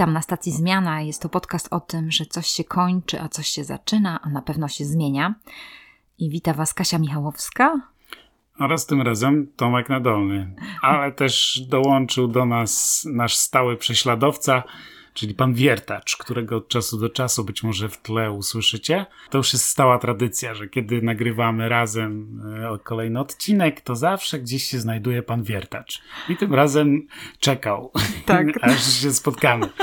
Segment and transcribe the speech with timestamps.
[0.00, 1.00] Witam na stacji Zmiana.
[1.00, 4.42] Jest to podcast o tym, że coś się kończy, a coś się zaczyna, a na
[4.42, 5.34] pewno się zmienia.
[6.18, 7.80] I wita Was Kasia Michałowska.
[8.58, 10.54] Oraz tym razem Tomek Nadolny.
[10.82, 14.62] Ale też dołączył do nas nasz stały prześladowca,
[15.20, 19.06] czyli pan Wiertacz, którego od czasu do czasu być może w tle usłyszycie.
[19.30, 22.40] To już jest stała tradycja, że kiedy nagrywamy razem
[22.74, 26.02] e, kolejny odcinek, to zawsze gdzieś się znajduje pan Wiertacz.
[26.28, 27.06] I tym razem
[27.40, 27.92] czekał,
[28.26, 28.46] Tak.
[28.62, 29.68] aż się spotkamy.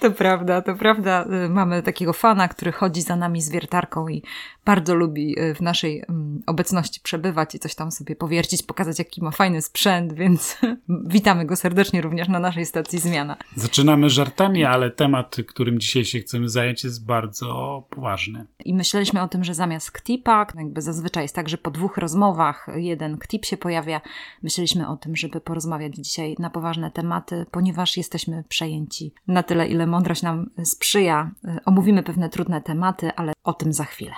[0.00, 1.26] To prawda, to prawda.
[1.46, 4.22] Y, Mamy takiego fana, który chodzi za nami z wiertarką i
[4.64, 9.22] bardzo lubi y, w naszej mm, obecności przebywać i coś tam sobie powiercić, pokazać, jaki
[9.22, 10.56] ma fajny sprzęt, więc
[11.14, 13.36] witamy go serdecznie również na naszej stacji Zmiana.
[13.56, 18.46] Zaczynamy żartami, ale temat, którym dzisiaj się chcemy zająć, jest bardzo poważny.
[18.64, 22.66] I myśleliśmy o tym, że zamiast ktipa, jakby zazwyczaj jest tak, że po dwóch rozmowach
[22.74, 24.00] jeden ktip się pojawia,
[24.42, 29.86] myśleliśmy o tym, żeby porozmawiać dzisiaj na poważne tematy, ponieważ jesteśmy przejęci na tyle, ile
[29.86, 31.30] mądrość nam sprzyja.
[31.44, 34.14] Y, Omówimy pewne trudne tematy, ale o tym za chwilę.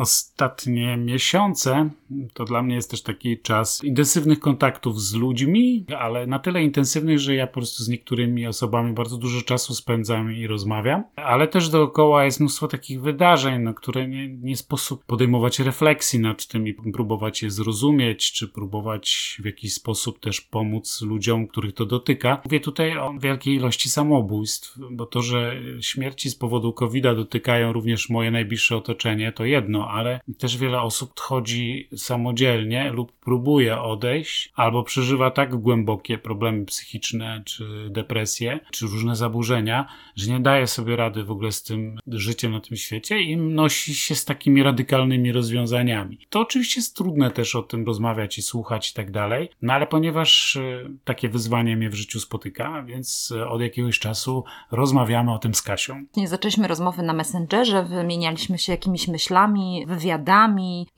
[0.00, 0.06] I'll
[0.40, 1.90] Ostatnie miesiące
[2.34, 7.18] to dla mnie jest też taki czas intensywnych kontaktów z ludźmi, ale na tyle intensywnych,
[7.18, 11.68] że ja po prostu z niektórymi osobami bardzo dużo czasu spędzam i rozmawiam, ale też
[11.68, 16.74] dookoła jest mnóstwo takich wydarzeń, na które nie, nie sposób podejmować refleksji nad tym i
[16.74, 22.40] próbować je zrozumieć, czy próbować w jakiś sposób też pomóc ludziom, których to dotyka.
[22.44, 28.10] Mówię tutaj o wielkiej ilości samobójstw, bo to, że śmierci z powodu COVID-a dotykają również
[28.10, 34.82] moje najbliższe otoczenie, to jedno, ale też wiele osób odchodzi samodzielnie lub próbuje odejść, albo
[34.82, 41.24] przeżywa tak głębokie problemy psychiczne, czy depresje, czy różne zaburzenia, że nie daje sobie rady
[41.24, 46.18] w ogóle z tym życiem na tym świecie i nosi się z takimi radykalnymi rozwiązaniami.
[46.30, 49.86] To oczywiście jest trudne też o tym rozmawiać i słuchać i tak dalej, no ale
[49.86, 55.38] ponieważ e, takie wyzwanie mnie w życiu spotyka, więc e, od jakiegoś czasu rozmawiamy o
[55.38, 56.04] tym z Kasią.
[56.24, 60.19] Zaczęliśmy rozmowy na Messengerze, wymienialiśmy się jakimiś myślami, wywiadami,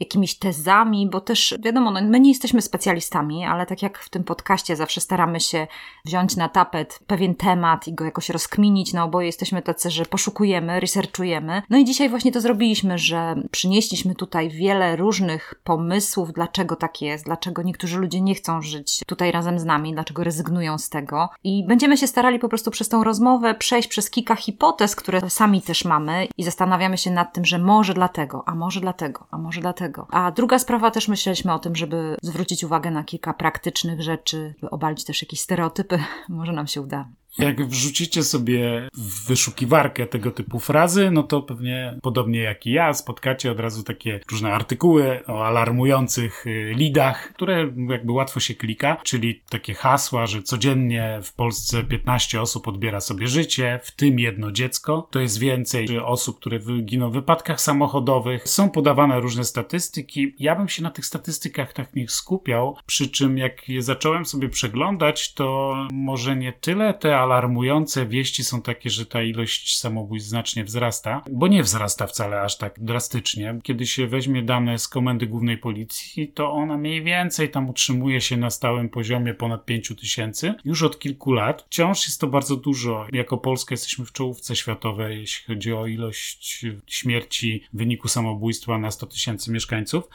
[0.01, 4.25] jakimiś tezami, bo też wiadomo, no, my nie jesteśmy specjalistami, ale tak jak w tym
[4.25, 5.67] podcaście zawsze staramy się
[6.05, 10.81] wziąć na tapet pewien temat i go jakoś rozkminić, no oboje jesteśmy tacy, że poszukujemy,
[10.81, 11.63] researchujemy.
[11.71, 17.25] No i dzisiaj właśnie to zrobiliśmy, że przynieśliśmy tutaj wiele różnych pomysłów, dlaczego tak jest,
[17.25, 21.29] dlaczego niektórzy ludzie nie chcą żyć tutaj razem z nami, dlaczego rezygnują z tego.
[21.45, 25.63] I będziemy się starali po prostu przez tą rozmowę przejść przez kilka hipotez, które sami
[25.63, 29.61] też mamy i zastanawiamy się nad tym, że może dlatego, a może dlatego, a może
[29.61, 30.07] dlatego.
[30.11, 34.71] A druga sprawa też myśleliśmy o tym, żeby zwrócić uwagę na kilka praktycznych rzeczy, by
[34.71, 35.99] obalić też jakieś stereotypy.
[36.29, 37.09] Może nam się uda.
[37.39, 42.95] Jak wrzucicie sobie w wyszukiwarkę tego typu frazy, no to pewnie podobnie jak i ja
[42.95, 48.97] spotkacie od razu takie różne artykuły o alarmujących y, lidach, które jakby łatwo się klika,
[49.05, 54.53] czyli takie hasła, że codziennie w Polsce 15 osób odbiera sobie życie, w tym jedno
[54.53, 55.09] dziecko.
[55.11, 58.49] To jest więcej osób, które giną w wypadkach samochodowych.
[58.49, 60.35] Są podawane różne statystyki.
[60.39, 64.49] Ja bym się na tych statystykach tak nie skupiał, przy czym jak je zacząłem sobie
[64.49, 70.65] przeglądać, to może nie tyle te alarmujące wieści są takie, że ta ilość samobójstw znacznie
[70.65, 73.59] wzrasta, bo nie wzrasta wcale aż tak drastycznie.
[73.63, 78.37] Kiedy się weźmie dane z Komendy Głównej Policji, to ona mniej więcej tam utrzymuje się
[78.37, 81.63] na stałym poziomie ponad 5 tysięcy już od kilku lat.
[81.63, 83.07] Wciąż jest to bardzo dużo.
[83.13, 88.91] Jako Polska jesteśmy w czołówce światowej, jeśli chodzi o ilość śmierci w wyniku samobójstwa na
[88.91, 90.09] 100 tysięcy mieszkańców.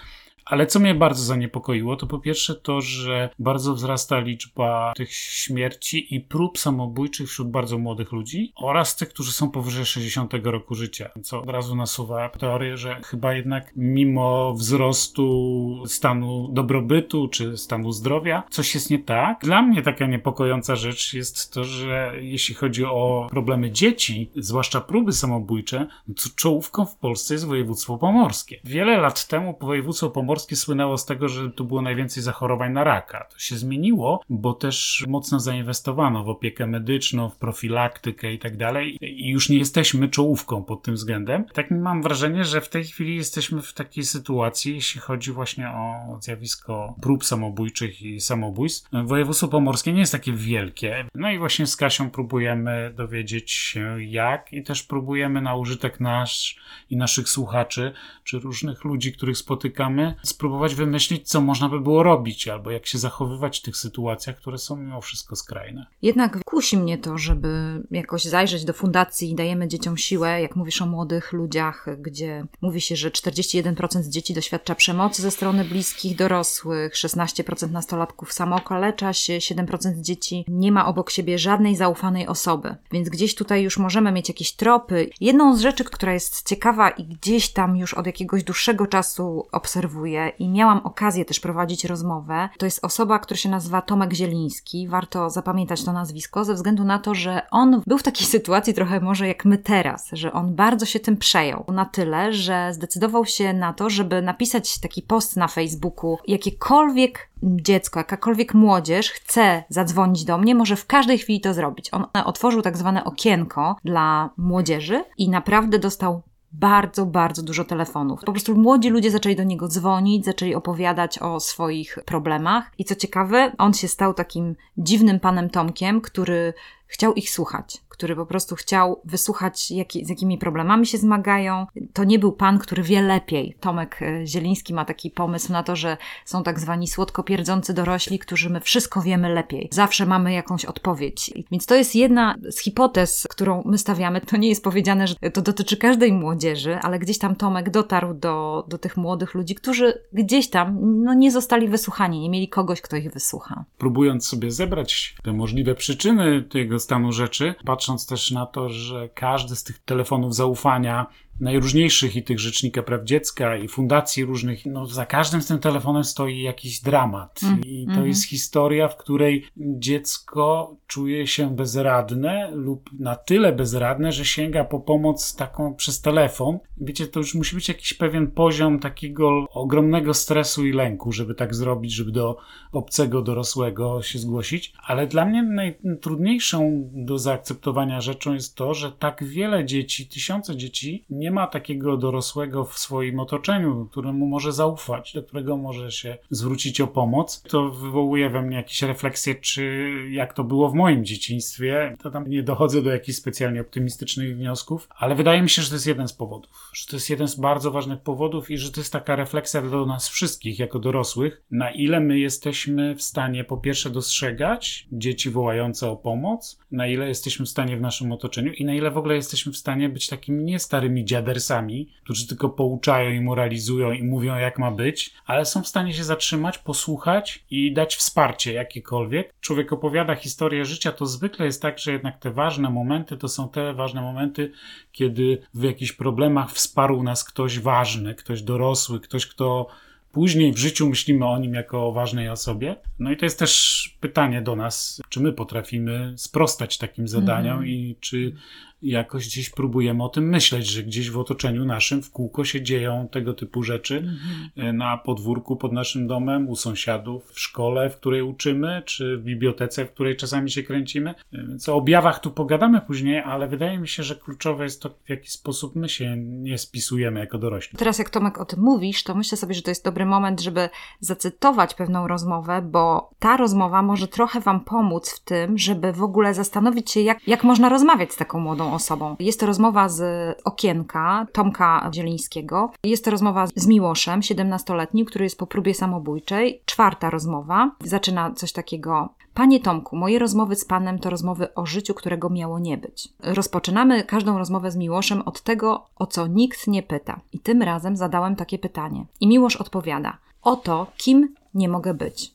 [0.50, 6.16] Ale co mnie bardzo zaniepokoiło, to po pierwsze to, że bardzo wzrasta liczba tych śmierci
[6.16, 11.10] i prób samobójczych wśród bardzo młodych ludzi oraz tych, którzy są powyżej 60 roku życia.
[11.24, 18.44] Co od razu nasuwa teorię, że chyba jednak mimo wzrostu stanu dobrobytu czy stanu zdrowia,
[18.50, 19.40] coś jest nie tak.
[19.42, 25.14] Dla mnie taka niepokojąca rzecz jest to, że jeśli chodzi o problemy dzieci, zwłaszcza próby
[25.14, 28.60] samobójcze, to czołówką w Polsce jest województwo pomorskie.
[28.64, 33.28] Wiele lat temu województwo pomorskie słynęło z tego, że tu było najwięcej zachorowań na raka.
[33.34, 38.98] To się zmieniło, bo też mocno zainwestowano w opiekę medyczną, w profilaktykę i tak dalej.
[39.02, 41.46] I już nie jesteśmy czołówką pod tym względem.
[41.54, 46.18] Tak mam wrażenie, że w tej chwili jesteśmy w takiej sytuacji, jeśli chodzi właśnie o
[46.22, 48.90] zjawisko prób samobójczych i samobójstw.
[49.04, 51.06] Województwo pomorskie nie jest takie wielkie.
[51.16, 56.56] No i właśnie z Kasią próbujemy dowiedzieć się jak i też próbujemy na użytek nasz
[56.90, 57.94] i naszych słuchaczy,
[58.24, 62.98] czy różnych ludzi, których spotykamy, spróbować wymyślić, co można by było robić, albo jak się
[62.98, 65.86] zachowywać w tych sytuacjach, które są mimo wszystko skrajne.
[66.02, 70.86] Jednak kusi mnie to, żeby jakoś zajrzeć do fundacji Dajemy Dzieciom Siłę, jak mówisz o
[70.86, 77.72] młodych ludziach, gdzie mówi się, że 41% dzieci doświadcza przemocy ze strony bliskich dorosłych, 16%
[77.72, 82.76] nastolatków samookalecza się, 7% dzieci nie ma obok siebie żadnej zaufanej osoby.
[82.92, 85.10] Więc gdzieś tutaj już możemy mieć jakieś tropy.
[85.22, 90.17] Jedną z rzeczy, która jest ciekawa i gdzieś tam już od jakiegoś dłuższego czasu obserwuję
[90.40, 94.88] i miałam okazję też prowadzić rozmowę, to jest osoba, która się nazywa Tomek Zieliński.
[94.88, 99.00] Warto zapamiętać to nazwisko ze względu na to, że on był w takiej sytuacji trochę
[99.00, 101.66] może jak my teraz, że on bardzo się tym przejął.
[101.68, 108.00] Na tyle, że zdecydował się na to, żeby napisać taki post na Facebooku, jakiekolwiek dziecko,
[108.00, 111.94] jakakolwiek młodzież chce zadzwonić do mnie, może w każdej chwili to zrobić.
[111.94, 118.20] On otworzył tak zwane okienko dla młodzieży i naprawdę dostał bardzo, bardzo dużo telefonów.
[118.26, 122.72] Po prostu młodzi ludzie zaczęli do niego dzwonić, zaczęli opowiadać o swoich problemach.
[122.78, 126.54] I co ciekawe, on się stał takim dziwnym panem Tomkiem, który
[126.88, 131.66] chciał ich słuchać, który po prostu chciał wysłuchać, jaki, z jakimi problemami się zmagają.
[131.94, 133.56] To nie był pan, który wie lepiej.
[133.60, 138.20] Tomek e, Zieliński ma taki pomysł na to, że są tak zwani słodko pierdzący dorośli,
[138.20, 139.70] którzy my wszystko wiemy lepiej.
[139.72, 141.34] Zawsze mamy jakąś odpowiedź.
[141.52, 144.22] Więc to jest jedna z hipotez, którą my stawiamy.
[144.22, 148.66] To nie jest powiedziane, że to dotyczy każdej młodzieży, ale gdzieś tam Tomek dotarł do,
[148.68, 152.98] do tych młodych ludzi, którzy gdzieś tam no, nie zostali wysłuchani, nie mieli kogoś, kto
[152.98, 153.66] ich wysłucha.
[153.78, 157.56] Próbując sobie zebrać te możliwe przyczyny tego stanu rzeczy,
[157.88, 161.06] patrząc też na to, że każdy z tych telefonów zaufania
[161.40, 166.04] najróżniejszych i tych Rzecznika Praw Dziecka i fundacji różnych, no za każdym z tym telefonem
[166.04, 167.40] stoi jakiś dramat.
[167.44, 167.62] Mm.
[167.66, 168.08] I to mm.
[168.08, 174.80] jest historia, w której dziecko czuje się bezradne lub na tyle bezradne, że sięga po
[174.80, 176.60] pomoc taką przez telefon.
[176.78, 181.56] Wiecie, to już musi być jakiś pewien poziom takiego ogromnego stresu i lęku, żeby tak
[181.56, 182.38] zrobić, żeby do
[182.72, 184.74] obcego dorosłego się zgłosić.
[184.84, 191.06] Ale dla mnie najtrudniejszą do zaakceptowania rzeczą jest to, że tak wiele dzieci, tysiące dzieci
[191.10, 196.18] nie nie ma takiego dorosłego w swoim otoczeniu, któremu może zaufać, do którego może się
[196.30, 201.06] zwrócić o pomoc, to wywołuje we mnie jakieś refleksje, czy jak to było w moim
[201.06, 201.96] dzieciństwie.
[202.04, 205.76] To tam nie dochodzę do jakichś specjalnie optymistycznych wniosków, ale wydaje mi się, że to
[205.76, 206.70] jest jeden z powodów.
[206.74, 209.86] Że to jest jeden z bardzo ważnych powodów i że to jest taka refleksja do
[209.86, 215.90] nas wszystkich jako dorosłych, na ile my jesteśmy w stanie po pierwsze dostrzegać dzieci wołające
[215.90, 219.16] o pomoc, na ile jesteśmy w stanie w naszym otoczeniu i na ile w ogóle
[219.16, 224.36] jesteśmy w stanie być takimi nie starymi dziadersami, którzy tylko pouczają i moralizują i mówią,
[224.36, 229.34] jak ma być, ale są w stanie się zatrzymać, posłuchać i dać wsparcie jakiekolwiek.
[229.42, 233.50] Człowiek opowiada historię życia, to zwykle jest tak, że jednak te ważne momenty to są
[233.50, 234.52] te ważne momenty,
[234.92, 239.68] kiedy w jakichś problemach wsparł nas ktoś ważny, ktoś dorosły, ktoś, kto
[240.12, 242.76] później w życiu myślimy o nim jako o ważnej osobie.
[243.00, 247.68] No i to jest też pytanie do nas, czy my potrafimy sprostać takim zadaniom mm.
[247.68, 248.34] i czy
[248.82, 253.08] jakoś gdzieś próbujemy o tym myśleć, że gdzieś w otoczeniu naszym w kółko się dzieją
[253.12, 254.78] tego typu rzeczy mhm.
[254.78, 259.86] na podwórku pod naszym domem, u sąsiadów, w szkole, w której uczymy, czy w bibliotece,
[259.86, 261.14] w której czasami się kręcimy.
[261.34, 265.10] Więc o objawach tu pogadamy później, ale wydaje mi się, że kluczowe jest to, w
[265.10, 267.78] jaki sposób my się nie spisujemy jako dorośli.
[267.78, 270.70] Teraz jak Tomek o tym mówisz, to myślę sobie, że to jest dobry moment, żeby
[271.00, 276.34] zacytować pewną rozmowę, bo ta rozmowa może trochę Wam pomóc w tym, żeby w ogóle
[276.34, 279.16] zastanowić się, jak, jak można rozmawiać z taką młodą osobą.
[279.20, 280.02] Jest to rozmowa z
[280.44, 282.72] okienka Tomka Zielińskiego.
[282.84, 286.62] Jest to rozmowa z Miłoszem, 17-letnim, który jest po próbie samobójczej.
[286.66, 287.72] Czwarta rozmowa.
[287.84, 289.10] Zaczyna coś takiego.
[289.34, 293.14] Panie Tomku, moje rozmowy z Panem to rozmowy o życiu, którego miało nie być.
[293.20, 297.20] Rozpoczynamy każdą rozmowę z Miłoszem od tego, o co nikt nie pyta.
[297.34, 299.06] I tym razem zadałem takie pytanie.
[299.20, 302.34] I Miłosz odpowiada: O to, kim nie mogę być.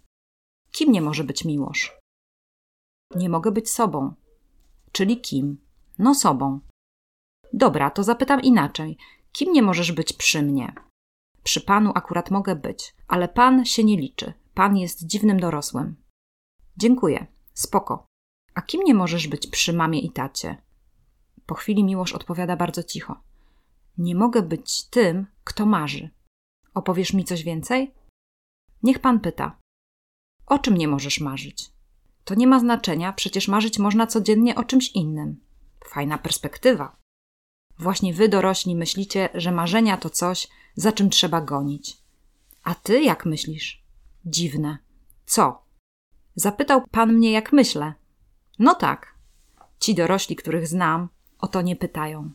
[0.73, 1.99] Kim nie może być Miłosz?
[3.15, 4.15] Nie mogę być sobą.
[4.93, 5.59] Czyli kim?
[6.02, 6.61] No sobą.
[7.52, 8.99] Dobra, to zapytam inaczej.
[9.32, 10.73] Kim nie możesz być przy mnie?
[11.42, 14.32] Przy panu akurat mogę być, ale pan się nie liczy.
[14.54, 15.97] Pan jest dziwnym dorosłym.
[16.76, 17.26] Dziękuję.
[17.54, 18.06] Spoko.
[18.54, 20.62] A kim nie możesz być przy mamie i tacie?
[21.47, 23.21] Po chwili Miłosz odpowiada bardzo cicho.
[23.99, 26.11] Nie mogę być tym, kto marzy.
[26.75, 27.94] Opowiesz mi coś więcej?
[28.82, 29.59] Niech pan pyta.
[30.47, 31.71] O czym nie możesz marzyć?
[32.25, 35.51] To nie ma znaczenia, przecież marzyć można codziennie o czymś innym.
[35.89, 36.97] Fajna perspektywa.
[37.79, 41.97] Właśnie wy dorośli myślicie, że marzenia to coś, za czym trzeba gonić.
[42.62, 43.85] A ty jak myślisz?
[44.25, 44.79] Dziwne.
[45.27, 45.62] Co?
[46.35, 47.95] Zapytał pan mnie, jak myślę.
[48.59, 49.15] No tak.
[49.79, 51.09] Ci dorośli, których znam,
[51.39, 52.31] o to nie pytają.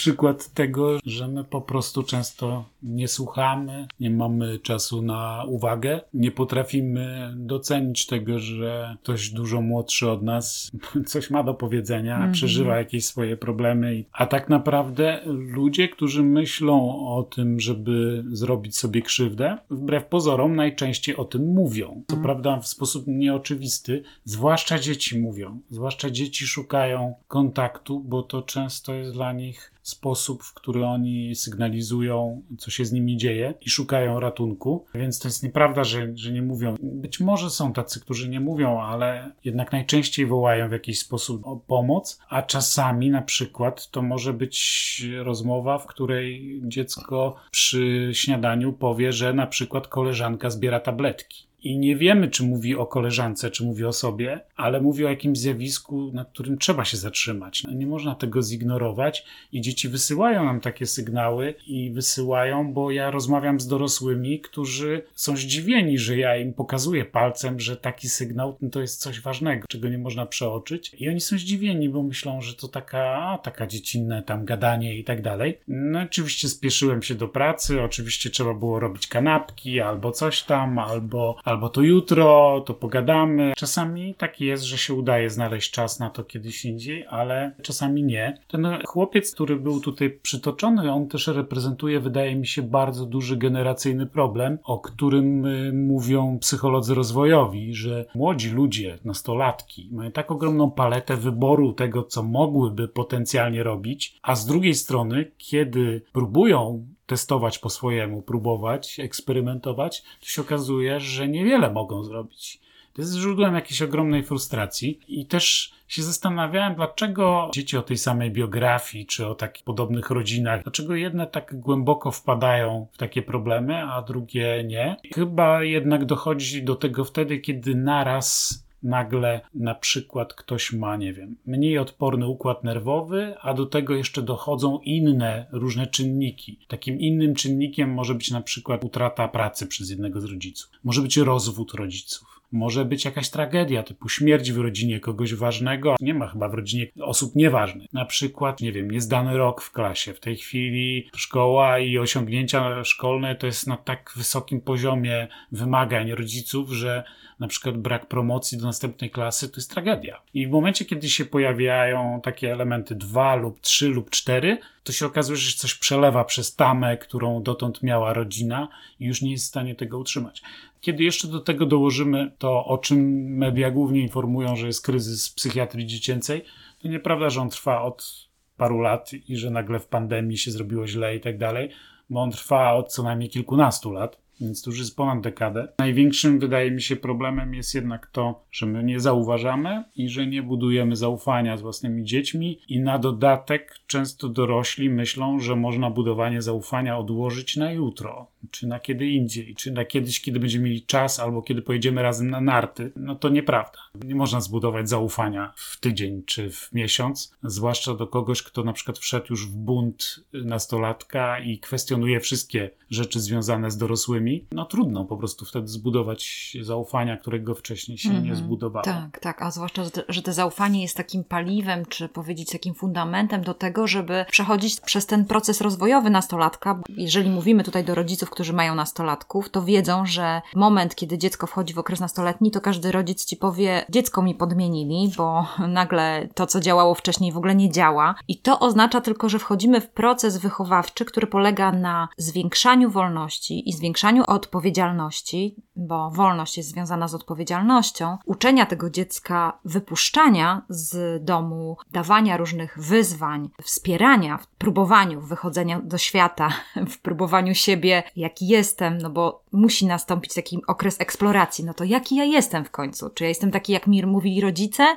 [0.00, 6.30] Przykład tego, że my po prostu często nie słuchamy, nie mamy czasu na uwagę, nie
[6.30, 10.70] potrafimy docenić tego, że ktoś dużo młodszy od nas
[11.06, 12.32] coś ma do powiedzenia, mm -hmm.
[12.32, 14.04] przeżywa jakieś swoje problemy.
[14.12, 21.16] A tak naprawdę ludzie, którzy myślą o tym, żeby zrobić sobie krzywdę, wbrew pozorom najczęściej
[21.16, 22.02] o tym mówią.
[22.08, 22.24] Co mm.
[22.24, 29.12] prawda w sposób nieoczywisty, zwłaszcza dzieci mówią, zwłaszcza dzieci szukają kontaktu, bo to często jest
[29.12, 34.84] dla nich sposób, w który oni sygnalizują, co się z nimi dzieje i szukają ratunku.
[34.94, 36.76] Więc to jest nieprawda, że, że nie mówią.
[36.82, 41.56] Być może są tacy, którzy nie mówią, ale jednak najczęściej wołają w jakiś sposób o
[41.56, 49.12] pomoc, a czasami na przykład to może być rozmowa, w której dziecko przy śniadaniu powie,
[49.12, 51.49] że na przykład koleżanka zbiera tabletki.
[51.62, 55.38] I nie wiemy, czy mówi o koleżance, czy mówi o sobie, ale mówi o jakimś
[55.38, 57.62] zjawisku, nad którym trzeba się zatrzymać.
[57.64, 63.10] No, nie można tego zignorować i dzieci wysyłają nam takie sygnały i wysyłają, bo ja
[63.10, 68.80] rozmawiam z dorosłymi, którzy są zdziwieni, że ja im pokazuję palcem, że taki sygnał to
[68.80, 70.92] jest coś ważnego, czego nie można przeoczyć.
[70.98, 75.22] I oni są zdziwieni, bo myślą, że to taka, taka dziecinne tam gadanie i tak
[75.22, 75.58] dalej.
[75.68, 81.36] No oczywiście spieszyłem się do pracy, oczywiście trzeba było robić kanapki albo coś tam, albo
[81.50, 83.52] albo to jutro, to pogadamy.
[83.56, 88.38] Czasami tak jest, że się udaje znaleźć czas na to kiedyś indziej, ale czasami nie.
[88.48, 94.06] Ten chłopiec, który był tutaj przytoczony, on też reprezentuje, wydaje mi się, bardzo duży generacyjny
[94.06, 101.16] problem, o którym y, mówią psycholodzy rozwojowi, że młodzi ludzie, nastolatki, mają tak ogromną paletę
[101.16, 108.22] wyboru tego, co mogłyby potencjalnie robić, a z drugiej strony, kiedy próbują testować po swojemu,
[108.22, 112.60] próbować, eksperymentować, to się okazuje, że niewiele mogą zrobić.
[112.92, 118.30] To jest źródłem jakiejś ogromnej frustracji i też się zastanawiałem, dlaczego dzieci o tej samej
[118.30, 124.02] biografii czy o takich podobnych rodzinach, dlaczego jedne tak głęboko wpadają w takie problemy, a
[124.02, 124.96] drugie nie.
[125.14, 131.36] Chyba jednak dochodzi do tego wtedy, kiedy naraz nagle na przykład ktoś ma, nie wiem,
[131.46, 136.58] mniej odporny układ nerwowy, a do tego jeszcze dochodzą inne różne czynniki.
[136.68, 141.16] Takim innym czynnikiem może być na przykład utrata pracy przez jednego z rodziców, może być
[141.16, 142.39] rozwód rodziców.
[142.52, 145.94] Może być jakaś tragedia, typu śmierć w rodzinie kogoś ważnego.
[146.00, 147.92] Nie ma chyba w rodzinie osób nieważnych.
[147.92, 150.14] Na przykład, nie wiem, niezdany rok w klasie.
[150.14, 156.70] W tej chwili szkoła i osiągnięcia szkolne to jest na tak wysokim poziomie wymagań rodziców,
[156.72, 157.04] że
[157.40, 160.22] na przykład brak promocji do następnej klasy to jest tragedia.
[160.34, 165.06] I w momencie, kiedy się pojawiają takie elementy dwa lub trzy lub cztery, to się
[165.06, 168.68] okazuje, że coś przelewa przez tamę, którą dotąd miała rodzina
[169.00, 170.42] i już nie jest w stanie tego utrzymać.
[170.80, 172.98] Kiedy jeszcze do tego dołożymy to, o czym
[173.36, 176.44] media głównie informują, że jest kryzys psychiatrii dziecięcej,
[176.82, 180.86] to nieprawda, że on trwa od paru lat i że nagle w pandemii się zrobiło
[180.86, 181.70] źle i tak dalej,
[182.10, 185.68] bo on trwa od co najmniej kilkunastu lat więc to już jest ponad dekadę.
[185.78, 190.42] Największym, wydaje mi się, problemem jest jednak to, że my nie zauważamy i że nie
[190.42, 196.98] budujemy zaufania z własnymi dziećmi, i na dodatek często dorośli myślą, że można budowanie zaufania
[196.98, 201.42] odłożyć na jutro, czy na kiedy indziej, czy na kiedyś, kiedy będziemy mieli czas, albo
[201.42, 202.92] kiedy pojedziemy razem na narty.
[202.96, 203.78] No to nieprawda.
[204.04, 208.98] Nie można zbudować zaufania w tydzień czy w miesiąc, zwłaszcza do kogoś, kto na przykład
[208.98, 214.46] wszedł już w bunt nastolatka i kwestionuje wszystkie rzeczy związane z dorosłymi.
[214.52, 218.24] No trudno po prostu wtedy zbudować zaufania, którego wcześniej się mm -hmm.
[218.24, 218.46] nie mhm.
[218.46, 218.84] zbudowało.
[218.84, 223.54] Tak, tak, a zwłaszcza, że to zaufanie jest takim paliwem, czy powiedzieć takim fundamentem do
[223.54, 226.80] tego, żeby przechodzić przez ten proces rozwojowy nastolatka.
[226.88, 231.74] Jeżeli mówimy tutaj do rodziców, którzy mają nastolatków, to wiedzą, że moment, kiedy dziecko wchodzi
[231.74, 236.60] w okres nastoletni, to każdy rodzic ci powie, dziecko mi podmienili, bo nagle to, co
[236.60, 238.14] działało wcześniej, w ogóle nie działa.
[238.28, 243.72] I to oznacza tylko, że wchodzimy w proces wychowawczy, który polega na zwiększaniu wolności i
[243.72, 252.36] zwiększaniu odpowiedzialności, bo wolność jest związana z odpowiedzialnością, uczenia tego dziecka wypuszczania z domu, dawania
[252.36, 256.48] różnych wyzwań, wspierania w próbowaniu wychodzenia do świata,
[256.92, 261.64] w próbowaniu siebie, jaki jestem, no bo musi nastąpić taki okres eksploracji.
[261.64, 263.10] No to jaki ja jestem w końcu?
[263.10, 264.96] Czy ja jestem taki, jak mi mówili rodzice?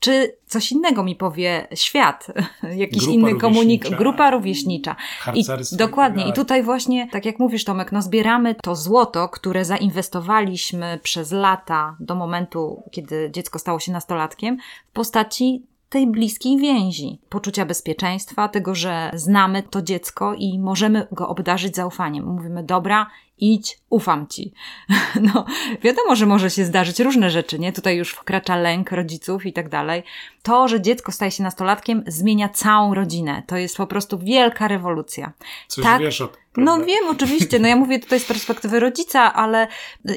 [0.00, 2.26] Czy coś innego mi powie świat,
[2.76, 4.96] jakiś grupa inny komunikat, grupa rówieśnicza.
[5.34, 6.28] I dokładnie.
[6.28, 11.96] I tutaj właśnie, tak jak mówisz, Tomek, no zbieramy to złoto, które zainwestowaliśmy przez lata
[12.00, 14.58] do momentu, kiedy dziecko stało się nastolatkiem,
[14.90, 15.62] w postaci
[15.94, 22.24] tej bliskiej więzi, poczucia bezpieczeństwa, tego, że znamy to dziecko i możemy go obdarzyć zaufaniem.
[22.24, 23.06] Mówimy, dobra,
[23.38, 24.52] idź, ufam ci.
[25.20, 25.44] No,
[25.82, 27.72] wiadomo, że może się zdarzyć różne rzeczy, nie?
[27.72, 30.02] Tutaj już wkracza lęk rodziców i tak dalej.
[30.42, 33.42] To, że dziecko staje się nastolatkiem, zmienia całą rodzinę.
[33.46, 35.32] To jest po prostu wielka rewolucja.
[35.68, 37.58] Coś tak, wiesz o No wiem, oczywiście.
[37.58, 39.68] No ja mówię tutaj z perspektywy rodzica, ale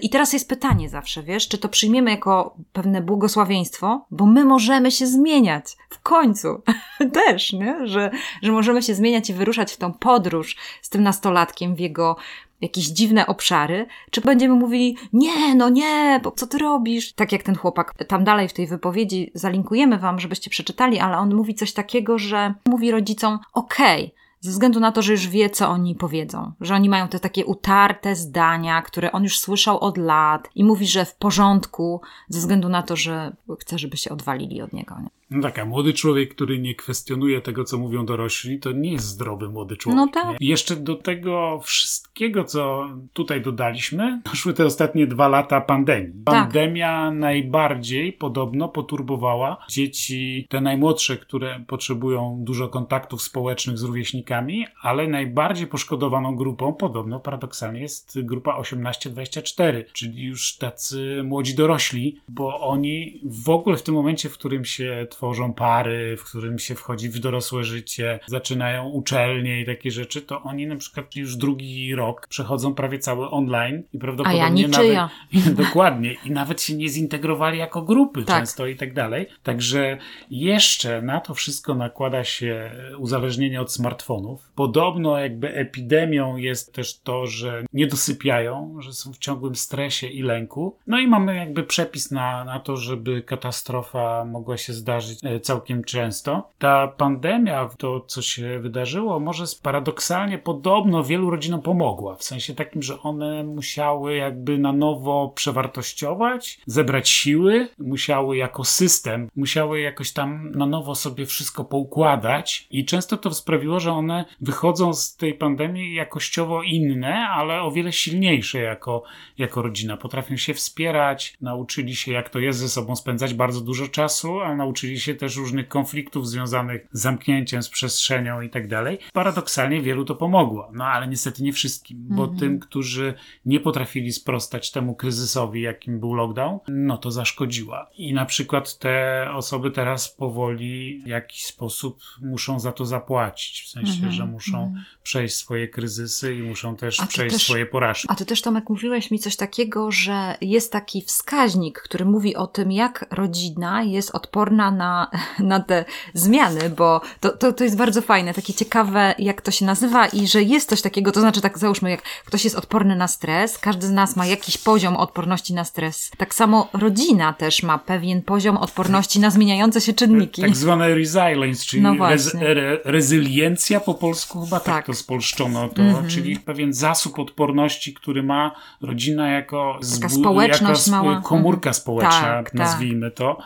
[0.02, 4.92] i teraz jest pytanie zawsze, wiesz, czy to przyjmiemy jako pewne błogosławieństwo, bo my możemy
[4.92, 5.66] się zmieniać.
[5.90, 6.62] W końcu.
[7.14, 7.88] Też, nie?
[7.88, 12.16] Że, że możemy się zmieniać i wyruszać w tą podróż z tym nastolatkiem w jego
[12.62, 17.14] jakieś dziwne obszary, czy będziemy mówili, nie, no nie, bo co ty robisz?
[17.14, 21.36] Tak jak ten chłopak tam dalej w tej wypowiedzi, zalinkujemy wam, żebyście przeczytali, ale on
[21.36, 25.50] mówi coś takiego, że mówi rodzicom, okej, okay, ze względu na to, że już wie,
[25.50, 29.98] co oni powiedzą, że oni mają te takie utarte zdania, które on już słyszał od
[29.98, 34.62] lat i mówi, że w porządku, ze względu na to, że chce, żeby się odwalili
[34.62, 34.96] od niego.
[35.02, 35.10] Nie?
[35.32, 39.06] No tak, a młody człowiek, który nie kwestionuje tego, co mówią dorośli, to nie jest
[39.06, 39.98] zdrowy młody człowiek.
[39.98, 40.42] No tak.
[40.42, 46.24] I jeszcze do tego wszystkiego, co tutaj dodaliśmy, doszły te ostatnie dwa lata pandemii.
[46.26, 46.36] Tak.
[46.36, 55.08] Pandemia najbardziej podobno poturbowała dzieci, te najmłodsze, które potrzebują dużo kontaktów społecznych z rówieśnikami, ale
[55.08, 63.22] najbardziej poszkodowaną grupą podobno paradoksalnie jest grupa 18-24, czyli już tacy młodzi dorośli, bo oni
[63.24, 67.20] w ogóle w tym momencie, w którym się tworzą pary, w którym się wchodzi w
[67.20, 72.74] dorosłe życie, zaczynają uczelnie i takie rzeczy, to oni na przykład już drugi rok przechodzą
[72.76, 75.10] prawie cały online i prawdopodobnie A ja niczyja.
[75.34, 78.40] nawet dokładnie i nawet się nie zintegrowali jako grupy tak.
[78.40, 79.26] często i tak dalej.
[79.44, 79.98] Także
[80.32, 84.52] jeszcze na to wszystko nakłada się uzależnienie od smartfonów.
[84.56, 90.22] Podobno jakby epidemią jest też to, że nie dosypiają, że są w ciągłym stresie i
[90.22, 90.76] lęku.
[90.88, 95.84] No i mamy jakby przepis na, na to, żeby katastrofa mogła się zdarzyć E, całkiem
[95.84, 96.50] często.
[96.58, 102.16] Ta pandemia, to co się wydarzyło, może paradoksalnie podobno wielu rodzinom pomogła.
[102.16, 109.30] W sensie takim, że one musiały jakby na nowo przewartościować, zebrać siły, musiały jako system,
[109.36, 114.94] musiały jakoś tam na nowo sobie wszystko poukładać i często to sprawiło, że one wychodzą
[114.94, 119.04] z tej pandemii jakościowo inne, ale o wiele silniejsze jako,
[119.38, 119.98] jako rodzina.
[119.98, 124.56] Potrafią się wspierać, nauczyli się jak to jest ze sobą spędzać bardzo dużo czasu, a
[124.56, 129.00] nauczyli się też różnych konfliktów związanych z zamknięciem, z przestrzenią i tak dalej.
[129.14, 132.40] Paradoksalnie wielu to pomogło, no ale niestety nie wszystkim, bo mhm.
[132.40, 133.14] tym, którzy
[133.46, 137.90] nie potrafili sprostać temu kryzysowi, jakim był lockdown, no to zaszkodziła.
[137.98, 143.70] I na przykład te osoby teraz powoli w jakiś sposób muszą za to zapłacić, w
[143.70, 144.12] sensie, mhm.
[144.12, 144.86] że muszą mhm.
[145.04, 148.08] przejść swoje kryzysy i muszą też przejść też, swoje porażki.
[148.12, 152.48] A ty też, Tomek, mówiłeś mi coś takiego, że jest taki wskaźnik, który mówi o
[152.48, 155.08] tym, jak rodzina jest odporna na na,
[155.40, 159.66] na te zmiany, bo to, to, to jest bardzo fajne, takie ciekawe, jak to się
[159.66, 163.08] nazywa i że jest coś takiego, to znaczy tak załóżmy, jak ktoś jest odporny na
[163.08, 166.12] stres, każdy z nas ma jakiś poziom odporności na stres.
[166.18, 170.42] Tak samo rodzina też ma pewien poziom odporności na zmieniające się czynniki.
[170.42, 175.70] Tak zwane resilience, czyli no rez, re, rezyliencja po polsku chyba tak, tak to spolszczono,
[175.70, 176.08] to, mm -hmm.
[176.08, 181.22] czyli pewien zasób odporności, który ma rodzina jako, Taka społeczność jako mała.
[181.22, 183.18] komórka społeczna, tak, nazwijmy tak.
[183.18, 183.38] to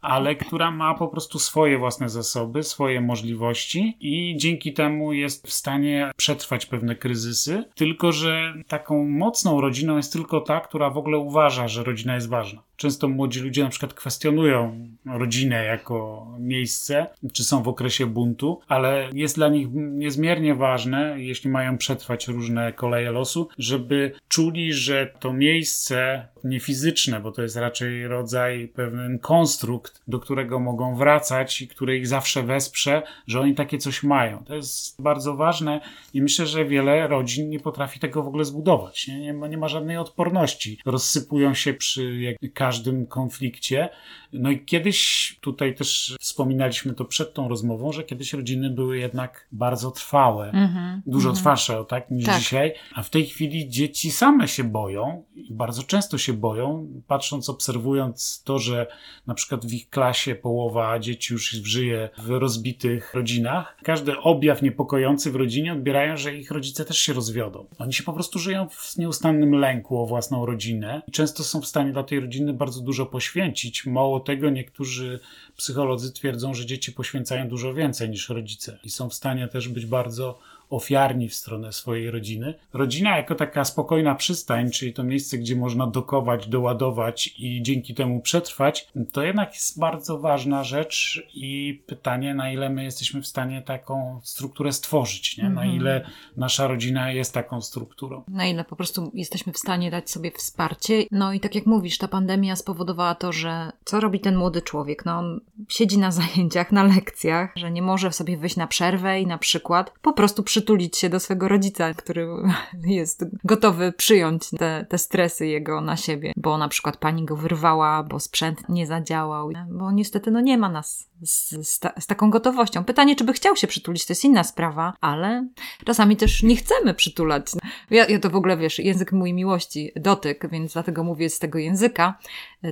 [0.00, 5.52] ale która ma po prostu swoje własne zasoby, swoje możliwości i dzięki temu jest w
[5.52, 7.64] stanie przetrwać pewne kryzysy.
[7.74, 12.28] Tylko, że taką mocną rodziną jest tylko ta, która w ogóle uważa, że rodzina jest
[12.28, 12.62] ważna.
[12.80, 19.10] Często młodzi ludzie na przykład kwestionują rodzinę jako miejsce, czy są w okresie buntu, ale
[19.12, 25.32] jest dla nich niezmiernie ważne, jeśli mają przetrwać różne koleje losu, żeby czuli, że to
[25.32, 31.68] miejsce nie fizyczne, bo to jest raczej rodzaj, pewien konstrukt, do którego mogą wracać i
[31.68, 34.44] który ich zawsze wesprze, że oni takie coś mają.
[34.44, 35.80] To jest bardzo ważne
[36.14, 39.08] i myślę, że wiele rodzin nie potrafi tego w ogóle zbudować.
[39.08, 40.78] Nie, nie, ma, nie ma żadnej odporności.
[40.86, 42.36] Rozsypują się przy
[42.70, 43.88] każdym konflikcie.
[44.32, 49.46] No i kiedyś, tutaj też wspominaliśmy to przed tą rozmową, że kiedyś rodziny były jednak
[49.52, 51.40] bardzo trwałe, mm -hmm, dużo mm -hmm.
[51.40, 52.38] trwalsze tak, niż tak.
[52.38, 57.48] dzisiaj, a w tej chwili dzieci same się boją i bardzo często się boją, patrząc,
[57.48, 58.86] obserwując to, że
[59.26, 63.76] na przykład w ich klasie połowa dzieci już żyje w rozbitych rodzinach.
[63.82, 67.66] Każdy objaw niepokojący w rodzinie odbierają, że ich rodzice też się rozwiodą.
[67.78, 71.66] Oni się po prostu żyją w nieustannym lęku o własną rodzinę i często są w
[71.66, 73.86] stanie dla tej rodziny bardzo dużo poświęcić.
[73.86, 75.20] Mało tego, niektórzy
[75.56, 79.86] psycholodzy twierdzą, że dzieci poświęcają dużo więcej niż rodzice i są w stanie też być
[79.86, 80.38] bardzo
[80.70, 82.54] ofiarni w stronę swojej rodziny.
[82.72, 88.20] Rodzina jako taka spokojna przystań, czyli to miejsce, gdzie można dokować, doładować i dzięki temu
[88.20, 93.62] przetrwać, to jednak jest bardzo ważna rzecz i pytanie, na ile my jesteśmy w stanie
[93.62, 95.44] taką strukturę stworzyć, nie?
[95.44, 95.76] na mhm.
[95.76, 96.06] ile
[96.36, 98.22] nasza rodzina jest taką strukturą.
[98.28, 101.04] Na ile po prostu jesteśmy w stanie dać sobie wsparcie.
[101.10, 105.04] No i tak jak mówisz, ta pandemia spowodowała to, że co robi ten młody człowiek?
[105.04, 109.26] No on siedzi na zajęciach, na lekcjach, że nie może sobie wyjść na przerwę i
[109.26, 112.28] na przykład po prostu przytulić się do swego rodzica, który
[113.00, 118.02] jest gotowy przyjąć te, te stresy jego na siebie, bo na przykład pani go wyrwała,
[118.02, 122.30] bo sprzęt nie zadziałał, bo niestety no nie ma nas z, z, ta, z, taką
[122.30, 122.84] gotowością.
[122.84, 125.48] Pytanie, czy by chciał się przytulić, to jest inna sprawa, ale
[125.84, 127.46] czasami też nie chcemy przytulać.
[127.90, 131.58] Ja, ja to w ogóle, wiesz, język mój miłości, dotyk, więc dlatego mówię z tego
[131.58, 132.18] języka,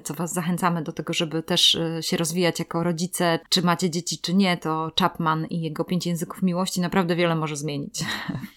[0.04, 3.38] co Was zachęcamy do tego, żeby też e, się rozwijać jako rodzice.
[3.48, 7.56] Czy macie dzieci, czy nie, to Chapman i jego pięć języków miłości naprawdę wiele może
[7.56, 7.77] zmienić.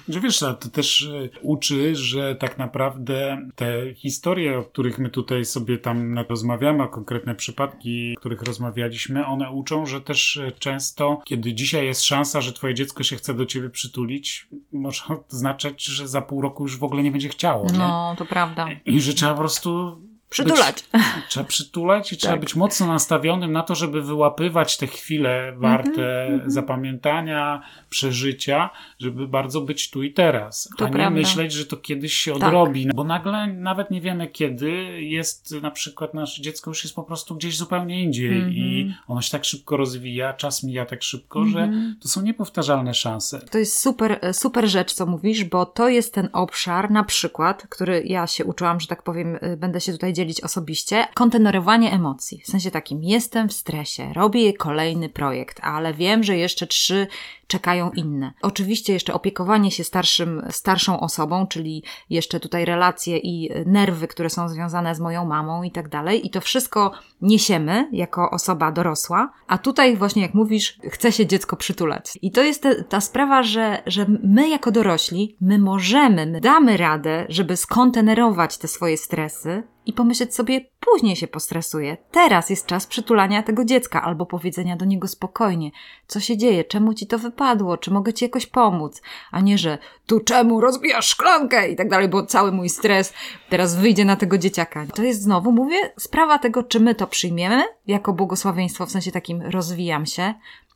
[0.10, 5.46] Że wiesz, to też e, uczy, że tak naprawdę te historie, o których my tutaj
[5.46, 11.22] sobie tam rozmawiamy, a konkretne przypadki, o których rozmawialiśmy, one uczą, że też e, często,
[11.26, 16.08] kiedy dzisiaj jest szansa, że twoje dziecko się chce do ciebie przytulić, może oznaczać, że
[16.08, 17.66] za pół roku już w ogóle nie będzie chciało.
[17.72, 17.78] Nie?
[17.78, 18.68] No, to prawda.
[18.86, 20.84] I że trzeba po prostu Przytulać.
[20.94, 22.22] Być, trzeba przytulać i tak.
[22.22, 26.50] trzeba być mocno nastawionym na to, żeby wyłapywać te chwile warte mm -hmm.
[26.50, 30.70] zapamiętania, przeżycia, żeby bardzo być tu i teraz.
[30.78, 31.20] To a nie prawda.
[31.20, 32.44] myśleć, że to kiedyś się tak.
[32.44, 32.88] odrobi.
[32.96, 37.36] Bo nagle nawet nie wiemy kiedy jest na przykład nasze dziecko już jest po prostu
[37.36, 38.54] gdzieś zupełnie indziej mm -hmm.
[38.54, 41.54] i ono się tak szybko rozwija, czas mija tak szybko, mm -hmm.
[41.54, 41.96] że mhm.
[42.02, 43.40] to są niepowtarzalne szanse.
[43.40, 48.04] To jest super, super rzecz, co mówisz, bo to jest ten obszar na przykład, który
[48.06, 52.42] ja się uczyłam, że tak powiem, y, będę się tutaj dzielić osobiście, kontenerowanie emocji.
[52.42, 57.08] W sensie takim, jestem w stresie, robię kolejny projekt, ale wiem, że jeszcze trzy
[57.52, 58.34] czekają inne.
[58.42, 64.50] Oczywiście jeszcze opiekowanie się starszym, starszą osobą, czyli jeszcze tutaj relacje i nerwy, które są
[64.50, 66.28] związane z moją mamą i tak dalej.
[66.28, 71.56] I to wszystko niesiemy jako osoba dorosła, a tutaj właśnie jak mówisz, chce się dziecko
[71.56, 72.20] przytulać.
[72.22, 76.78] I to jest te, ta sprawa, że, że my jako dorośli, my możemy, my damy
[76.78, 81.98] radę, żeby skontenerować te swoje stresy, i pomyśleć sobie, później się postresuję.
[82.12, 85.72] Teraz jest czas przytulania tego dziecka albo powiedzenia do niego spokojnie,
[86.08, 89.02] co się dzieje, czemu ci to wypadło, czy mogę ci jakoś pomóc,
[89.32, 89.78] a nie, że
[90.08, 93.14] tu czemu rozbijasz szklankę i tak dalej, bo cały mój stres
[93.50, 94.86] teraz wyjdzie na tego dzieciaka.
[94.96, 99.42] To jest znowu, mówię, sprawa tego, czy my to przyjmiemy jako błogosławieństwo, w sensie takim
[99.42, 100.34] rozwijam się,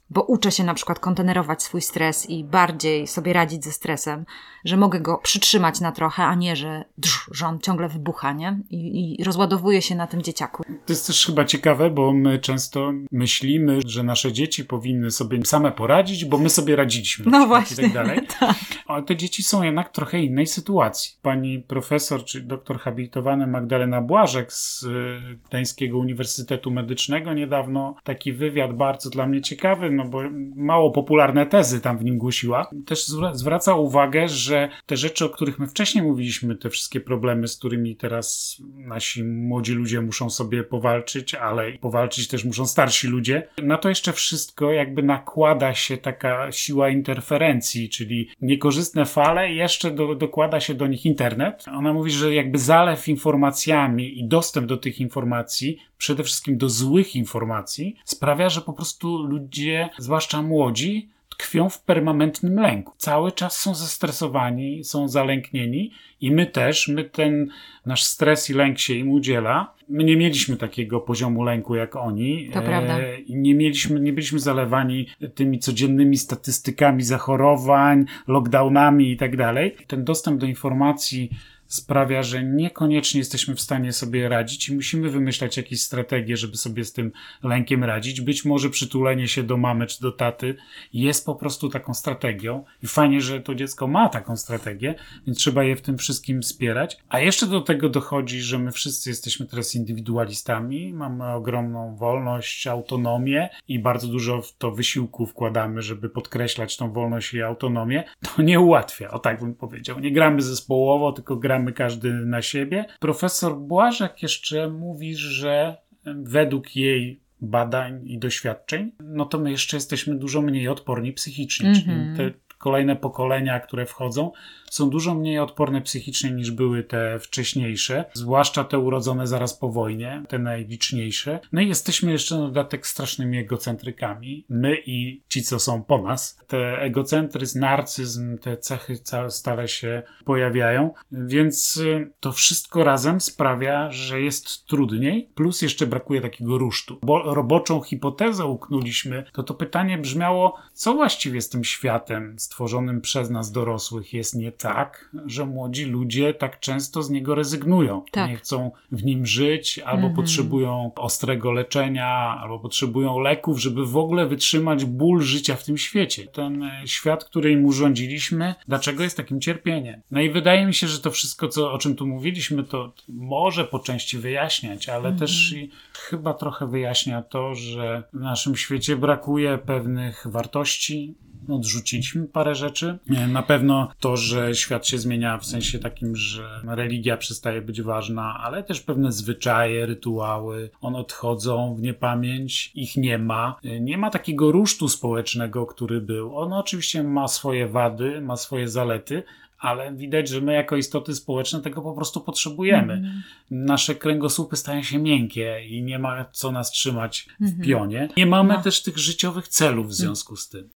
[0.09, 4.25] bo uczę się na przykład kontenerować swój stres i bardziej sobie radzić ze stresem,
[4.65, 8.59] że mogę go przytrzymać na trochę, a nie, że, drz, że on ciągle wybucha, nie?
[8.69, 10.63] I, I rozładowuje się na tym dzieciaku.
[10.63, 15.71] To jest też chyba ciekawe, bo my często myślimy, że nasze dzieci powinny sobie same
[15.71, 17.31] poradzić, bo my sobie radziliśmy.
[17.31, 17.83] No właśnie.
[17.83, 18.21] I tak dalej.
[18.39, 18.55] tak.
[18.87, 21.15] Ale te dzieci są jednak trochę innej sytuacji.
[21.21, 28.73] Pani profesor, czy doktor habilitowany Magdalena Błażek z y, Gdańskiego Uniwersytetu Medycznego niedawno taki wywiad
[28.73, 30.21] bardzo dla mnie ciekawy, no bo
[30.55, 32.69] mało popularne tezy tam w nim głosiła.
[32.85, 37.57] Też zwraca uwagę, że te rzeczy, o których my wcześniej mówiliśmy, te wszystkie problemy, z
[37.57, 43.77] którymi teraz nasi młodzi ludzie muszą sobie powalczyć, ale powalczyć też muszą starsi ludzie, na
[43.77, 50.15] to jeszcze wszystko jakby nakłada się taka siła interferencji, czyli niekorzystne fale i jeszcze do,
[50.15, 51.65] dokłada się do nich internet.
[51.71, 57.15] Ona mówi, że jakby zalew informacjami i dostęp do tych informacji przede wszystkim do złych
[57.15, 62.93] informacji, sprawia, że po prostu ludzie, zwłaszcza młodzi, tkwią w permanentnym lęku.
[62.97, 67.47] Cały czas są zestresowani, są zalęknieni i my też, my ten
[67.85, 69.73] nasz stres i lęk się im udziela.
[69.89, 72.49] My nie mieliśmy takiego poziomu lęku jak oni.
[72.53, 72.97] To e, prawda.
[73.17, 79.75] I nie mieliśmy, nie byliśmy zalewani tymi codziennymi statystykami zachorowań, lockdownami i tak dalej.
[79.87, 81.29] Ten dostęp do informacji
[81.67, 86.85] sprawia, że niekoniecznie jesteśmy w stanie sobie radzić i musimy wymyślać jakieś strategie, żeby sobie
[86.85, 87.11] z tym
[87.43, 88.21] lękiem radzić.
[88.21, 90.55] Być może przytulenie się do mamy czy do taty
[90.93, 94.95] jest po prostu taką strategią i fajnie, że to dziecko ma taką strategię,
[95.27, 96.97] więc trzeba je w tym wszystkim wspierać.
[97.09, 103.49] A jeszcze do tego dochodzi, że my wszyscy jesteśmy teraz indywidualistami, mamy ogromną wolność, autonomię
[103.67, 108.03] i bardzo dużo w to wysiłku wkładamy, żeby podkreślać tą wolność i autonomię.
[108.35, 109.99] To nie ułatwia, o tak bym powiedział.
[109.99, 112.85] Nie gramy zespołowo, tylko gramy gramy każdy na siebie.
[112.99, 120.15] Profesor Błażek jeszcze mówi, że według jej badań i doświadczeń, no to my jeszcze jesteśmy
[120.15, 121.69] dużo mniej odporni psychicznie.
[121.69, 122.17] Mm -hmm.
[122.17, 124.31] Czyli te kolejne pokolenia, które wchodzą,
[124.75, 130.23] są dużo mniej odporne psychicznie niż były te wcześniejsze, zwłaszcza te urodzone zaraz po wojnie,
[130.27, 131.39] te najliczniejsze.
[131.51, 134.45] No i jesteśmy jeszcze na dodatek strasznymi egocentrykami.
[134.49, 136.39] My i ci, co są po nas.
[136.47, 144.21] Te egocentryzm, narcyzm, te cechy stale się pojawiają, więc y, to wszystko razem sprawia, że
[144.21, 146.99] jest trudniej, plus jeszcze brakuje takiego rusztu.
[147.03, 153.29] Bo roboczą hipotezę uknuliśmy, to to pytanie brzmiało, co właściwie z tym światem stworzonym przez
[153.29, 158.03] nas dorosłych jest nie tak, że młodzi ludzie tak często z niego rezygnują.
[158.11, 158.29] Tak.
[158.29, 160.15] Nie chcą w nim żyć, albo mhm.
[160.15, 166.27] potrzebują ostrego leczenia, albo potrzebują leków, żeby w ogóle wytrzymać ból życia w tym świecie.
[166.27, 170.01] Ten e, świat, który im urządziliśmy, dlaczego jest takim cierpieniem?
[170.11, 173.65] No i wydaje mi się, że to wszystko, co, o czym tu mówiliśmy, to może
[173.65, 175.17] po części wyjaśniać, ale mhm.
[175.17, 175.55] też
[175.93, 181.15] chyba trochę wyjaśnia to, że w naszym świecie brakuje pewnych wartości,
[181.49, 182.97] odrzuciliśmy parę rzeczy.
[183.27, 188.39] Na pewno to, że świat się zmienia w sensie takim, że religia przestaje być ważna,
[188.43, 193.55] ale też pewne zwyczaje, rytuały, one odchodzą w niepamięć, ich nie ma.
[193.79, 196.37] Nie ma takiego rusztu społecznego, który był.
[196.37, 199.23] On oczywiście ma swoje wady, ma swoje zalety,
[199.59, 202.93] ale widać, że my jako istoty społeczne tego po prostu potrzebujemy.
[202.93, 203.23] Mm.
[203.51, 207.61] Nasze kręgosłupy stają się miękkie i nie ma co nas trzymać w mhm.
[207.61, 208.09] pionie.
[208.17, 208.61] Nie mamy no.
[208.61, 210.69] też tych życiowych celów w związku z tym.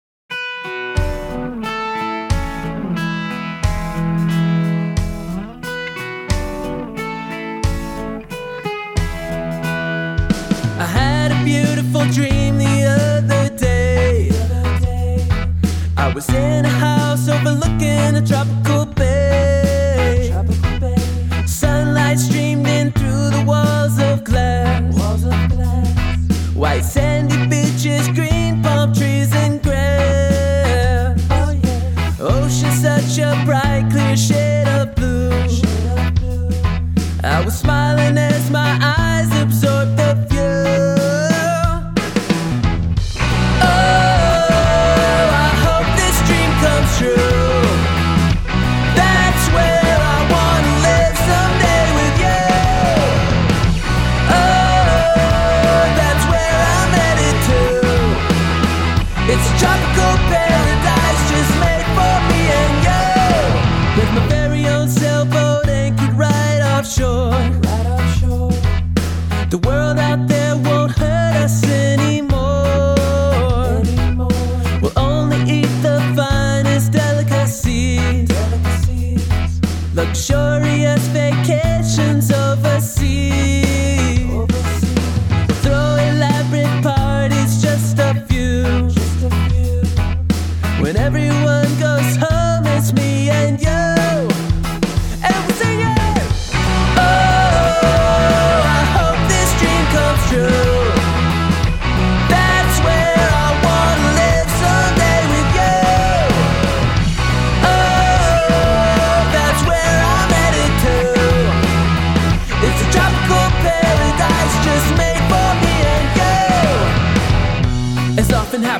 [16.18, 18.77] Was in a house overlooking a tropical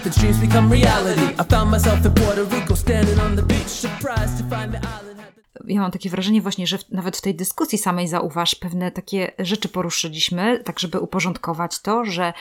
[0.04, 1.34] become reality.
[1.40, 5.18] I found myself in Puerto Rico, standing on the beach, surprised to find the island.
[5.66, 9.70] Ja mam takie wrażenie właśnie, że nawet w tej dyskusji samej zauważ, pewne takie rzeczy
[9.70, 12.34] poruszyliśmy, tak żeby uporządkować to, że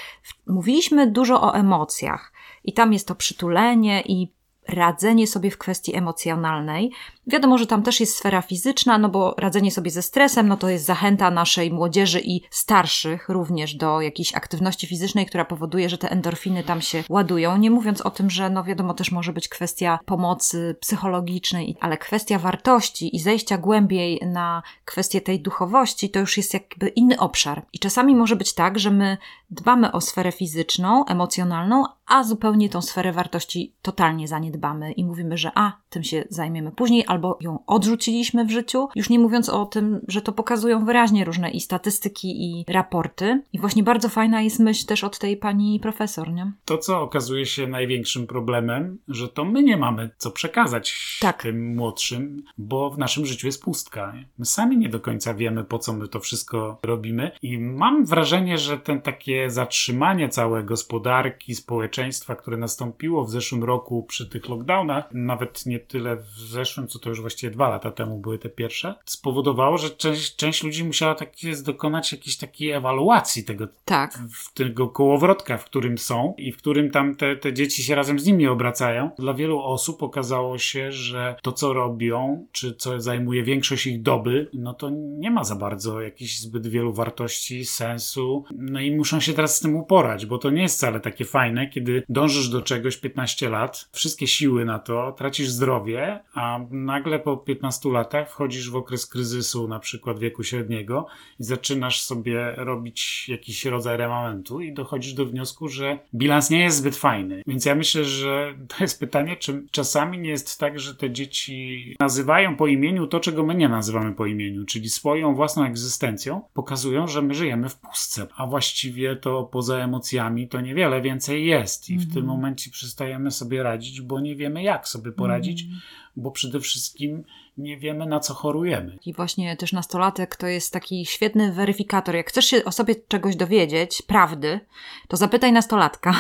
[0.47, 2.33] mówiliśmy dużo o emocjach
[2.65, 4.33] i tam jest to przytulenie i
[4.69, 6.93] radzenie sobie w kwestii emocjonalnej.
[7.29, 10.69] Wiadomo, że tam też jest sfera fizyczna, no bo radzenie sobie ze stresem, no to
[10.69, 16.11] jest zachęta naszej młodzieży i starszych również do jakiejś aktywności fizycznej, która powoduje, że te
[16.11, 17.57] endorfiny tam się ładują.
[17.57, 22.39] Nie mówiąc o tym, że no wiadomo, też może być kwestia pomocy psychologicznej, ale kwestia
[22.39, 27.67] wartości i zejścia głębiej na kwestię tej duchowości, to już jest jakby inny obszar.
[27.73, 29.17] I czasami może być tak, że my
[29.51, 35.51] dbamy o sferę fizyczną, emocjonalną, a zupełnie tą sferę wartości totalnie zaniedbamy i mówimy, że
[35.55, 40.01] a, tym się zajmiemy później, albo ją odrzuciliśmy w życiu, już nie mówiąc o tym,
[40.09, 43.43] że to pokazują wyraźnie różne i statystyki, i raporty.
[43.53, 46.53] I właśnie bardzo fajna jest myśl też od tej pani profesor, nie?
[46.65, 51.43] To, co okazuje się największym problemem, że to my nie mamy co przekazać tak.
[51.43, 54.15] tym młodszym, bo w naszym życiu jest pustka.
[54.39, 58.59] My sami nie do końca wiemy, po co my to wszystko robimy i mam wrażenie,
[58.59, 65.09] że ten takie zatrzymanie całej gospodarki, społeczeństwa, które nastąpiło w zeszłym roku przy tych lockdownach,
[65.13, 68.95] nawet nie tyle w zeszłym, co to już właściwie dwa lata temu były te pierwsze,
[69.05, 71.33] spowodowało, że część, część ludzi musiała tak
[71.65, 74.19] dokonać jakiejś takiej ewaluacji tego, tak.
[74.33, 78.19] w tego kołowrotka, w którym są i w którym tam te, te dzieci się razem
[78.19, 79.11] z nimi obracają.
[79.19, 84.51] Dla wielu osób okazało się, że to, co robią, czy co zajmuje większość ich doby,
[84.53, 88.45] no to nie ma za bardzo jakichś zbyt wielu wartości, sensu.
[88.59, 91.69] No i muszą się teraz z tym uporać, bo to nie jest wcale takie fajne,
[91.69, 96.61] kiedy dążysz do czegoś 15 lat, wszystkie siły na to, tracisz zdrowie, a
[96.97, 101.07] nagle po 15 latach wchodzisz w okres kryzysu, na przykład wieku średniego
[101.41, 106.77] i zaczynasz sobie robić jakiś rodzaj remamentu i dochodzisz do wniosku, że bilans nie jest
[106.77, 107.43] zbyt fajny.
[107.47, 111.97] Więc ja myślę, że to jest pytanie, czy czasami nie jest tak, że te dzieci
[112.01, 117.09] nazywają po imieniu to, czego my nie nazywamy po imieniu, czyli swoją własną egzystencją, pokazują,
[117.09, 121.97] że my żyjemy w pustce, a właściwie to poza emocjami to niewiele więcej jest i
[121.99, 122.27] w tym mhm.
[122.27, 125.81] momencie przestajemy sobie radzić, bo nie wiemy jak sobie poradzić, mm.
[126.17, 127.25] Bo przede wszystkim
[127.59, 128.99] nie wiemy na co chorujemy.
[129.07, 132.15] I właśnie też nastolatek to jest taki świetny weryfikator.
[132.15, 134.61] Jak chcesz się o sobie czegoś dowiedzieć, prawdy,
[135.09, 136.11] to zapytaj nastolatka,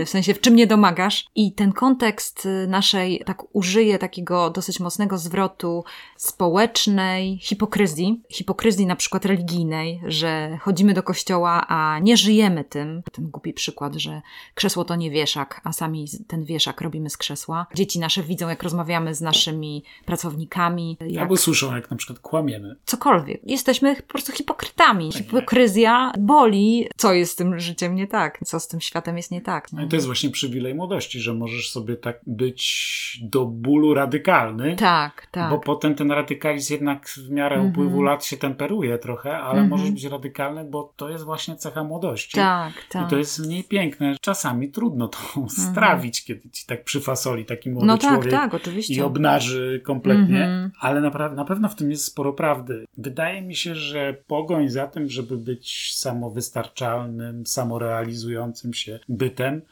[0.00, 1.26] y, w sensie w czym nie domagasz.
[1.34, 5.84] I ten kontekst y, naszej, tak użyję takiego dosyć mocnego zwrotu
[6.16, 13.02] społecznej hipokryzji, hipokryzji na przykład religijnej, że chodzimy do kościoła, a nie żyjemy tym.
[13.12, 14.22] Ten głupi przykład, że
[14.54, 17.66] krzesło to nie wieszak, a sami ten wieszak robimy z krzesła.
[17.74, 21.22] Dzieci nasze widzą, jak rozmawiamy z naszymi pracownikami, jak...
[21.22, 22.76] Albo słyszą, jak na przykład kłamiemy.
[22.84, 23.40] Cokolwiek.
[23.44, 25.12] Jesteśmy po prostu hipokrytami.
[25.12, 26.88] Tak Hipokryzja boli.
[26.96, 28.38] Co jest z tym życiem nie tak?
[28.44, 29.72] Co z tym światem jest nie tak?
[29.72, 34.76] No i to jest właśnie przywilej młodości, że możesz sobie tak być do bólu radykalny.
[34.76, 35.50] Tak, tak.
[35.50, 37.70] Bo potem ten radykalizm jednak w miarę mm -hmm.
[37.70, 39.70] upływu lat się temperuje trochę, ale mm -hmm.
[39.70, 42.36] możesz być radykalny, bo to jest właśnie cecha młodości.
[42.36, 43.06] Tak, tak.
[43.06, 44.16] I to jest mniej piękne.
[44.20, 45.70] Czasami trudno to mm -hmm.
[45.70, 48.94] strawić, kiedy ci tak przyfasoli taki młody no tak, człowiek tak, oczywiście.
[48.94, 50.67] i obnaży kompletnie.
[50.68, 52.86] Mhm ale na, na pewno w tym jest sporo prawdy.
[52.98, 59.62] Wydaje mi się, że pogoń za tym, żeby być samowystarczalnym, samorealizującym się bytem,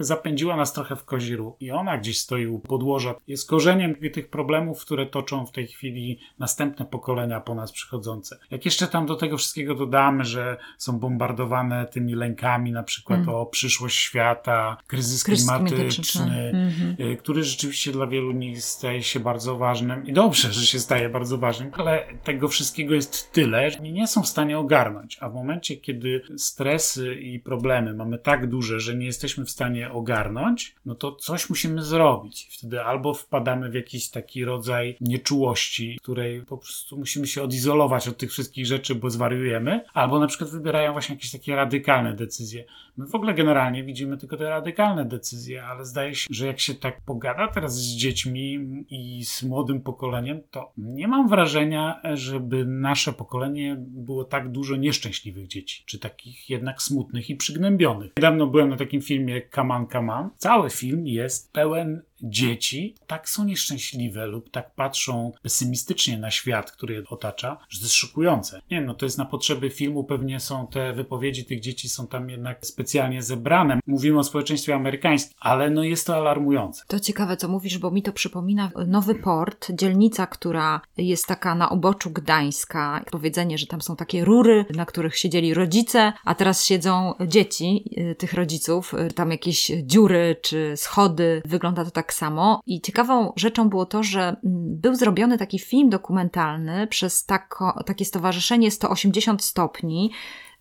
[0.00, 3.14] zapędziła nas trochę w koziru i ona gdzieś stoi u podłoża.
[3.28, 8.38] Jest korzeniem tych problemów, które toczą w tej chwili następne pokolenia po nas przychodzące.
[8.50, 13.34] Jak jeszcze tam do tego wszystkiego dodamy, że są bombardowane tymi lękami, na przykład mm.
[13.34, 17.16] o przyszłość świata, kryzys, kryzys klimatyczny, mm -hmm.
[17.16, 21.38] który rzeczywiście dla wielu nich staje się bardzo ważnym i dobrze, że się staje bardzo
[21.38, 25.18] ważnym, ale tego wszystkiego jest tyle, że nie są w stanie ogarnąć.
[25.20, 29.90] A w momencie, kiedy stresy i problemy mamy tak duże, że nie jesteśmy w stanie
[29.90, 32.48] ogarnąć, no to coś musimy zrobić.
[32.58, 38.18] Wtedy albo wpadamy w jakiś taki rodzaj nieczułości, której po prostu musimy się odizolować od
[38.18, 42.64] tych wszystkich rzeczy, bo zwariujemy, albo na przykład wybierają właśnie jakieś takie radykalne decyzje.
[42.96, 46.74] My w ogóle generalnie widzimy tylko te radykalne decyzje, ale zdaje się, że jak się
[46.74, 48.58] tak pogada teraz z dziećmi
[48.90, 55.46] i z młodym pokoleniem, to nie mam wrażenia, żeby nasze pokolenie było tak dużo nieszczęśliwych
[55.46, 58.12] dzieci, czy takich jednak smutnych i przygnębionych.
[58.16, 60.30] Niedawno byłem na takim filmie Kaman Kaman.
[60.36, 66.94] Cały film jest pełen dzieci tak są nieszczęśliwe lub tak patrzą pesymistycznie na świat, który
[66.94, 68.60] je otacza, że to jest szokujące.
[68.70, 72.06] Nie wiem, no to jest na potrzeby filmu, pewnie są te wypowiedzi tych dzieci są
[72.06, 73.80] tam jednak specjalnie zebrane.
[73.86, 76.82] Mówimy o społeczeństwie amerykańskim, ale no jest to alarmujące.
[76.86, 81.70] To ciekawe, co mówisz, bo mi to przypomina Nowy Port, dzielnica, która jest taka na
[81.70, 83.04] oboczu Gdańska.
[83.10, 88.14] Powiedzenie, że tam są takie rury, na których siedzieli rodzice, a teraz siedzą dzieci y,
[88.14, 91.42] tych rodziców, y, tam jakieś dziury czy schody.
[91.44, 92.60] Wygląda to tak tak samo.
[92.66, 94.36] I ciekawą rzeczą było to, że mm,
[94.80, 100.10] był zrobiony taki film dokumentalny przez tako, takie stowarzyszenie 180 stopni,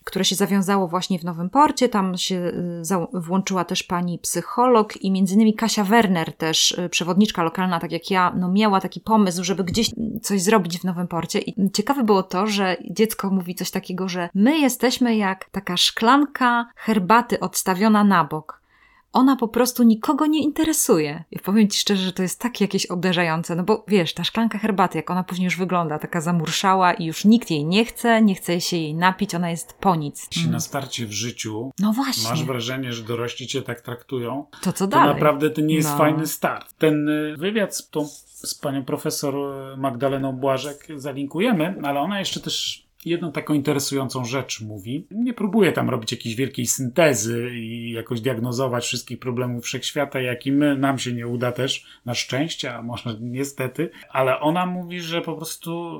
[0.03, 1.89] które się zawiązało właśnie w Nowym Porcie.
[1.89, 7.43] Tam się y, włączyła też pani psycholog i między innymi Kasia Werner, też y, przewodniczka
[7.43, 9.91] lokalna, tak jak ja, no miała taki pomysł, żeby gdzieś
[10.21, 11.39] coś zrobić w Nowym Porcie.
[11.39, 16.65] I ciekawe było to, że dziecko mówi coś takiego, że my jesteśmy jak taka szklanka
[16.75, 18.64] herbaty odstawiona na bok
[19.15, 21.23] ona po prostu nikogo nie interesuje.
[21.31, 24.57] I powiem Ci szczerze, że to jest tak jakieś uderzające, no bo wiesz, ta szklanka
[24.57, 28.35] herbaty, jak ona później już wygląda, taka zamurszała i już nikt jej nie chce, nie
[28.35, 30.27] chce się jej napić, ona jest po nic.
[30.27, 30.51] Jeśli mm.
[30.53, 32.29] na starcie w życiu no właśnie.
[32.29, 35.07] masz wrażenie, że dorośli Cię tak traktują, to co dalej?
[35.07, 35.97] To naprawdę to nie jest no.
[35.97, 36.73] fajny start.
[36.77, 38.07] Ten y, wywiad z tą
[38.47, 39.35] z panią profesor
[39.77, 45.07] Magdaleną Błażek zalinkujemy, ale ona jeszcze też jedną taką interesującą rzecz mówi.
[45.11, 50.51] Nie próbuje tam robić jakiejś wielkiej syntezy i jakoś diagnozować wszystkich problemów wszechświata, jak i
[50.51, 55.21] my, nam się nie uda też, na szczęście, a może niestety, ale ona mówi, że
[55.21, 55.99] po prostu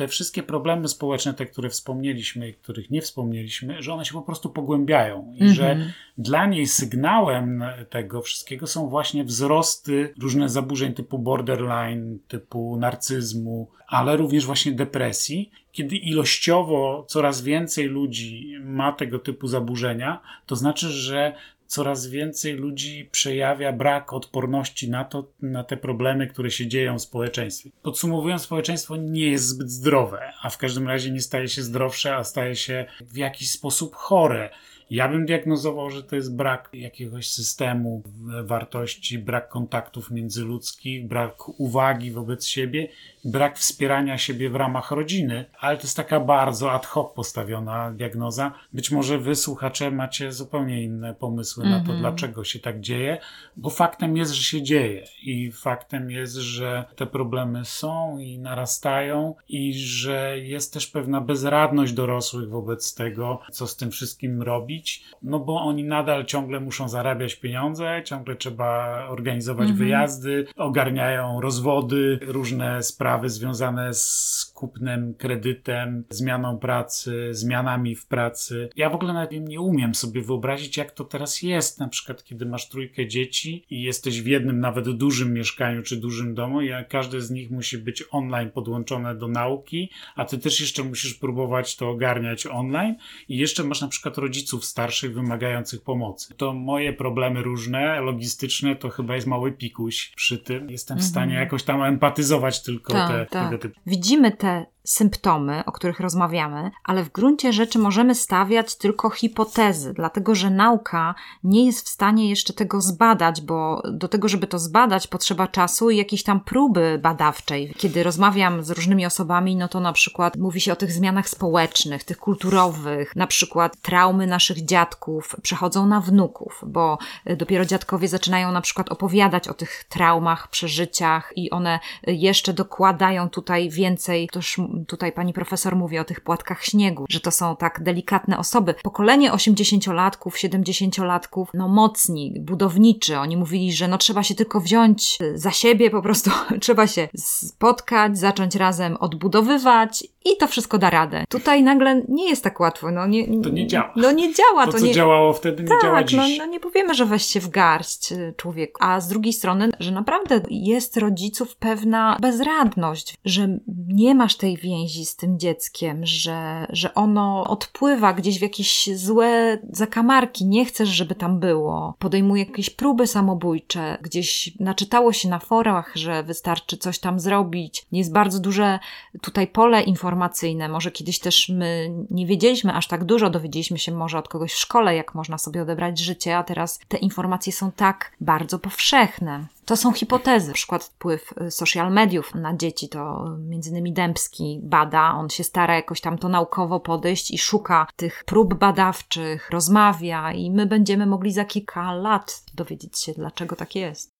[0.00, 4.22] te wszystkie problemy społeczne, te, które wspomnieliśmy i których nie wspomnieliśmy, że one się po
[4.22, 5.92] prostu pogłębiają i że Mhm.
[6.18, 14.16] dla niej sygnałem tego wszystkiego są właśnie wzrosty różne zaburzeń typu borderline, typu narcyzmu, ale
[14.16, 15.50] również właśnie depresji.
[15.72, 21.34] Kiedy ilościowo coraz więcej ludzi ma tego typu zaburzenia, to znaczy, że
[21.70, 27.02] coraz więcej ludzi przejawia brak odporności na to, na te problemy, które się dzieją w
[27.02, 27.70] społeczeństwie.
[27.82, 32.24] Podsumowując, społeczeństwo nie jest zbyt zdrowe, a w każdym razie nie staje się zdrowsze, a
[32.24, 34.50] staje się w jakiś sposób chore.
[34.90, 38.02] Ja bym diagnozował, że to jest brak jakiegoś systemu
[38.44, 42.88] wartości, brak kontaktów międzyludzkich, brak uwagi wobec siebie,
[43.24, 48.52] brak wspierania siebie w ramach rodziny, ale to jest taka bardzo ad hoc postawiona diagnoza.
[48.72, 51.98] Być może wy, słuchacze, macie zupełnie inne pomysły na to, Mhm.
[52.00, 53.18] dlaczego się tak dzieje,
[53.56, 59.34] bo faktem jest, że się dzieje i faktem jest, że te problemy są i narastają
[59.48, 65.38] i że jest też pewna bezradność dorosłych wobec tego, co z tym wszystkim robić, no
[65.38, 69.78] bo oni nadal ciągle muszą zarabiać pieniądze, ciągle trzeba organizować Mhm.
[69.78, 78.68] wyjazdy, ogarniają rozwody, różne sprawy związane z kupnem, kredytem, zmianą pracy, zmianami w pracy.
[78.76, 82.46] Ja w ogóle nawet nie umiem sobie wyobrazić, jak to teraz jest, na przykład kiedy
[82.46, 87.20] masz trójkę dzieci i jesteś w jednym nawet dużym mieszkaniu czy dużym domu i każde
[87.20, 91.90] z nich musi być online podłączone do nauki, a ty też jeszcze musisz próbować to
[91.90, 92.94] ogarniać online
[93.28, 96.34] i jeszcze masz na przykład rodziców starszych wymagających pomocy.
[96.36, 100.70] To moje problemy różne, logistyczne, to chyba jest mały pikuś przy tym.
[100.70, 101.44] Jestem w stanie Mhm.
[101.46, 103.44] jakoś tam empatyzować tylko Tak, te, tak.
[103.44, 103.80] tego typu.
[103.86, 109.94] Widzimy te that symptomy, o których rozmawiamy, ale w gruncie rzeczy możemy stawiać tylko hipotezy,
[109.94, 111.14] dlatego że nauka
[111.44, 115.90] nie jest w stanie jeszcze tego zbadać, bo do tego, żeby to zbadać, potrzeba czasu
[115.90, 117.74] i jakiejś tam próby badawczej.
[117.76, 122.04] Kiedy rozmawiam z różnymi osobami, no to na przykład mówi się o tych zmianach społecznych,
[122.04, 126.98] tych kulturowych, na przykład traumy naszych dziadków przechodzą na wnuków, bo
[127.36, 133.70] dopiero dziadkowie zaczynają na przykład opowiadać o tych traumach, przeżyciach i one jeszcze dokładają tutaj
[133.70, 137.82] więcej, toż m- tutaj pani profesor mówi o tych płatkach śniegu, że to są tak
[137.82, 138.74] delikatne osoby.
[138.82, 145.38] Pokolenie 80-latków, 70-latków, no mocni, budowniczy, oni mówili, że no trzeba się tylko wziąć y,
[145.38, 151.24] za siebie, po prostu trzeba się spotkać, zacząć razem odbudowywać i to wszystko da radę.
[151.28, 153.92] Tutaj nagle nie jest tak łatwo, no nie, To nie działa.
[153.96, 156.38] No nie działa, To, to, co nie, działało wtedy, nie działa tak, no, dziś.
[156.38, 158.84] no nie powiemy, że weź się w garść y, człowieku.
[158.84, 163.58] A z drugiej strony, że naprawdę jest rodziców pewna bezradność, że
[163.88, 169.58] nie masz tej więzi z tym dzieckiem, że, że ono odpływa gdzieś w jakieś złe
[169.72, 171.94] zakamarki, nie chcesz, żeby tam było.
[171.98, 177.86] Podejmuje jakieś próby samobójcze, gdzieś naczytało się na forach, że wystarczy coś tam zrobić.
[177.92, 178.78] Jest bardzo duże
[179.20, 180.68] tutaj pole informacyjne.
[180.68, 184.58] Może kiedyś też my nie wiedzieliśmy aż tak dużo, dowiedzieliśmy się może od kogoś w
[184.58, 189.46] szkole, jak można sobie odebrać życie, a teraz te informacje są tak bardzo powszechne.
[189.70, 190.52] To są hipotezy.
[190.52, 195.44] Przykład wpływ y, social mediów na dzieci, to y, między innymi Dębski bada, on się
[195.44, 201.06] stara jakoś tam to naukowo podejść i szuka tych prób badawczych, rozmawia i my będziemy
[201.06, 204.10] mogli za kilka lat dowiedzieć się, dlaczego tak jest.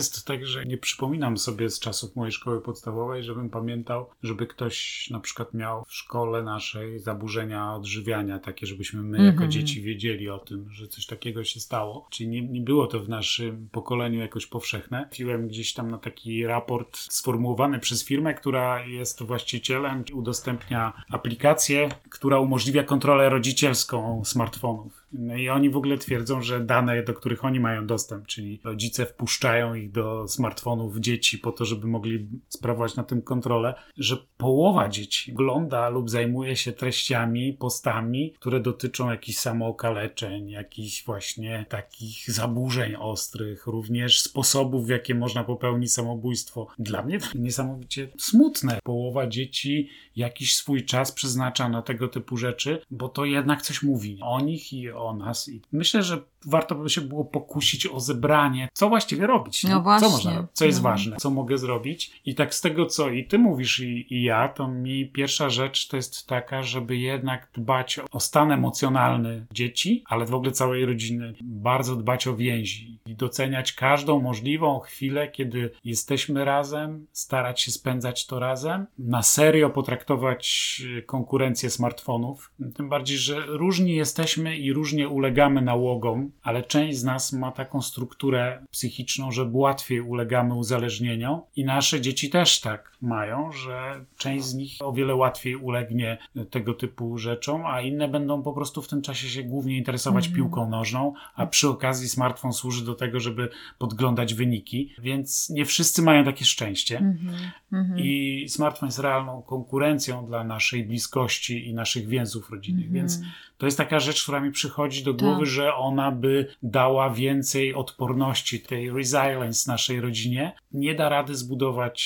[0.00, 5.06] Jest tak, że nie przypominam sobie z czasów mojej szkoły podstawowej, żebym pamiętał, żeby ktoś
[5.10, 9.50] na przykład miał w szkole naszej zaburzenia odżywiania, takie, żebyśmy my jako Mhm.
[9.50, 12.06] dzieci wiedzieli o tym, że coś takiego się stało.
[12.10, 15.06] Czyli nie, nie było to w naszym pokoleniu jakoś powszechne.
[15.08, 22.38] Trafiłem gdzieś tam na taki raport sformułowany przez firmę, która jest właścicielem, udostępnia aplikację, która
[22.38, 24.99] umożliwia kontrolę rodzicielską smartfonów.
[25.12, 29.06] No i oni w ogóle twierdzą, że dane, do których oni mają dostęp, czyli rodzice
[29.06, 34.88] wpuszczają ich do smartfonów dzieci po to, żeby mogli sprawować na tym kontrolę, że połowa
[34.88, 42.96] dzieci ogląda lub zajmuje się treściami, postami, które dotyczą jakichś samookaleczeń, jakichś właśnie takich zaburzeń
[42.98, 46.66] ostrych, również sposobów, w jakie można popełnić samobójstwo.
[46.78, 48.78] Dla mnie to niesamowicie smutne.
[48.82, 54.18] Połowa dzieci jakiś swój czas przeznacza na tego typu rzeczy, bo to jednak coś mówi
[54.22, 55.48] o nich i o nas.
[55.48, 59.64] I myślę, że warto by się było pokusić o zebranie, co właściwie robić.
[59.64, 59.82] No nie?
[59.82, 60.08] właśnie.
[60.08, 60.82] Co można, co jest No.
[60.90, 62.20] ważne, co mogę zrobić.
[62.26, 65.88] I tak z tego, co i ty mówisz, i, i ja, to mi pierwsza rzecz
[65.88, 71.32] to jest taka, żeby jednak dbać o stan emocjonalny dzieci, ale w ogóle całej rodziny.
[71.42, 78.26] Bardzo dbać o więzi i doceniać każdą możliwą chwilę, kiedy jesteśmy razem, starać się spędzać
[78.26, 78.86] to razem.
[78.98, 82.52] Na serio potraktować y, konkurencję smartfonów.
[82.74, 87.82] Tym bardziej, że różni jesteśmy i różnie ulegamy nałogom, ale część z nas ma taką
[87.82, 94.54] strukturę psychiczną, że łatwiej ulegamy uzależnieniom i nasze dzieci też tak mają, że część z
[94.54, 96.18] nich o wiele łatwiej ulegnie
[96.50, 100.70] tego typu rzeczom, a inne będą po prostu w tym czasie się głównie interesować piłką
[100.70, 106.24] nożną, a przy okazji smartfon służy do tego, żeby podglądać wyniki, więc nie wszyscy mają
[106.24, 106.98] takie szczęście.
[106.98, 107.36] Mhm.
[107.72, 107.98] Mhm.
[107.98, 112.94] I smartfon jest realną konkurencją dla naszej bliskości i naszych więzów rodzinnych, Mhm.
[112.94, 113.20] więc
[113.58, 115.20] to jest taka rzecz, która mi przychodzi do Tak.
[115.20, 120.52] głowy, że ona by dała więcej odporności, tej resilience naszej rodzinie.
[120.72, 122.00] Nie da rady zbudować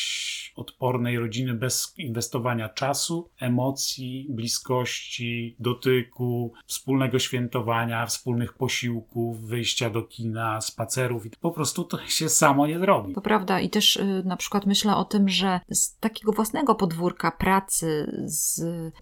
[0.57, 10.61] odpornej rodziny bez inwestowania czasu, emocji, bliskości, dotyku, wspólnego świętowania, wspólnych posiłków, wyjścia do kina,
[10.61, 11.23] spacerów.
[11.41, 13.15] Po prostu to się samo nie zrobi.
[13.15, 17.31] To prawda i też y, na przykład myślę o tym, że z takiego własnego podwórka
[17.31, 18.61] pracy z,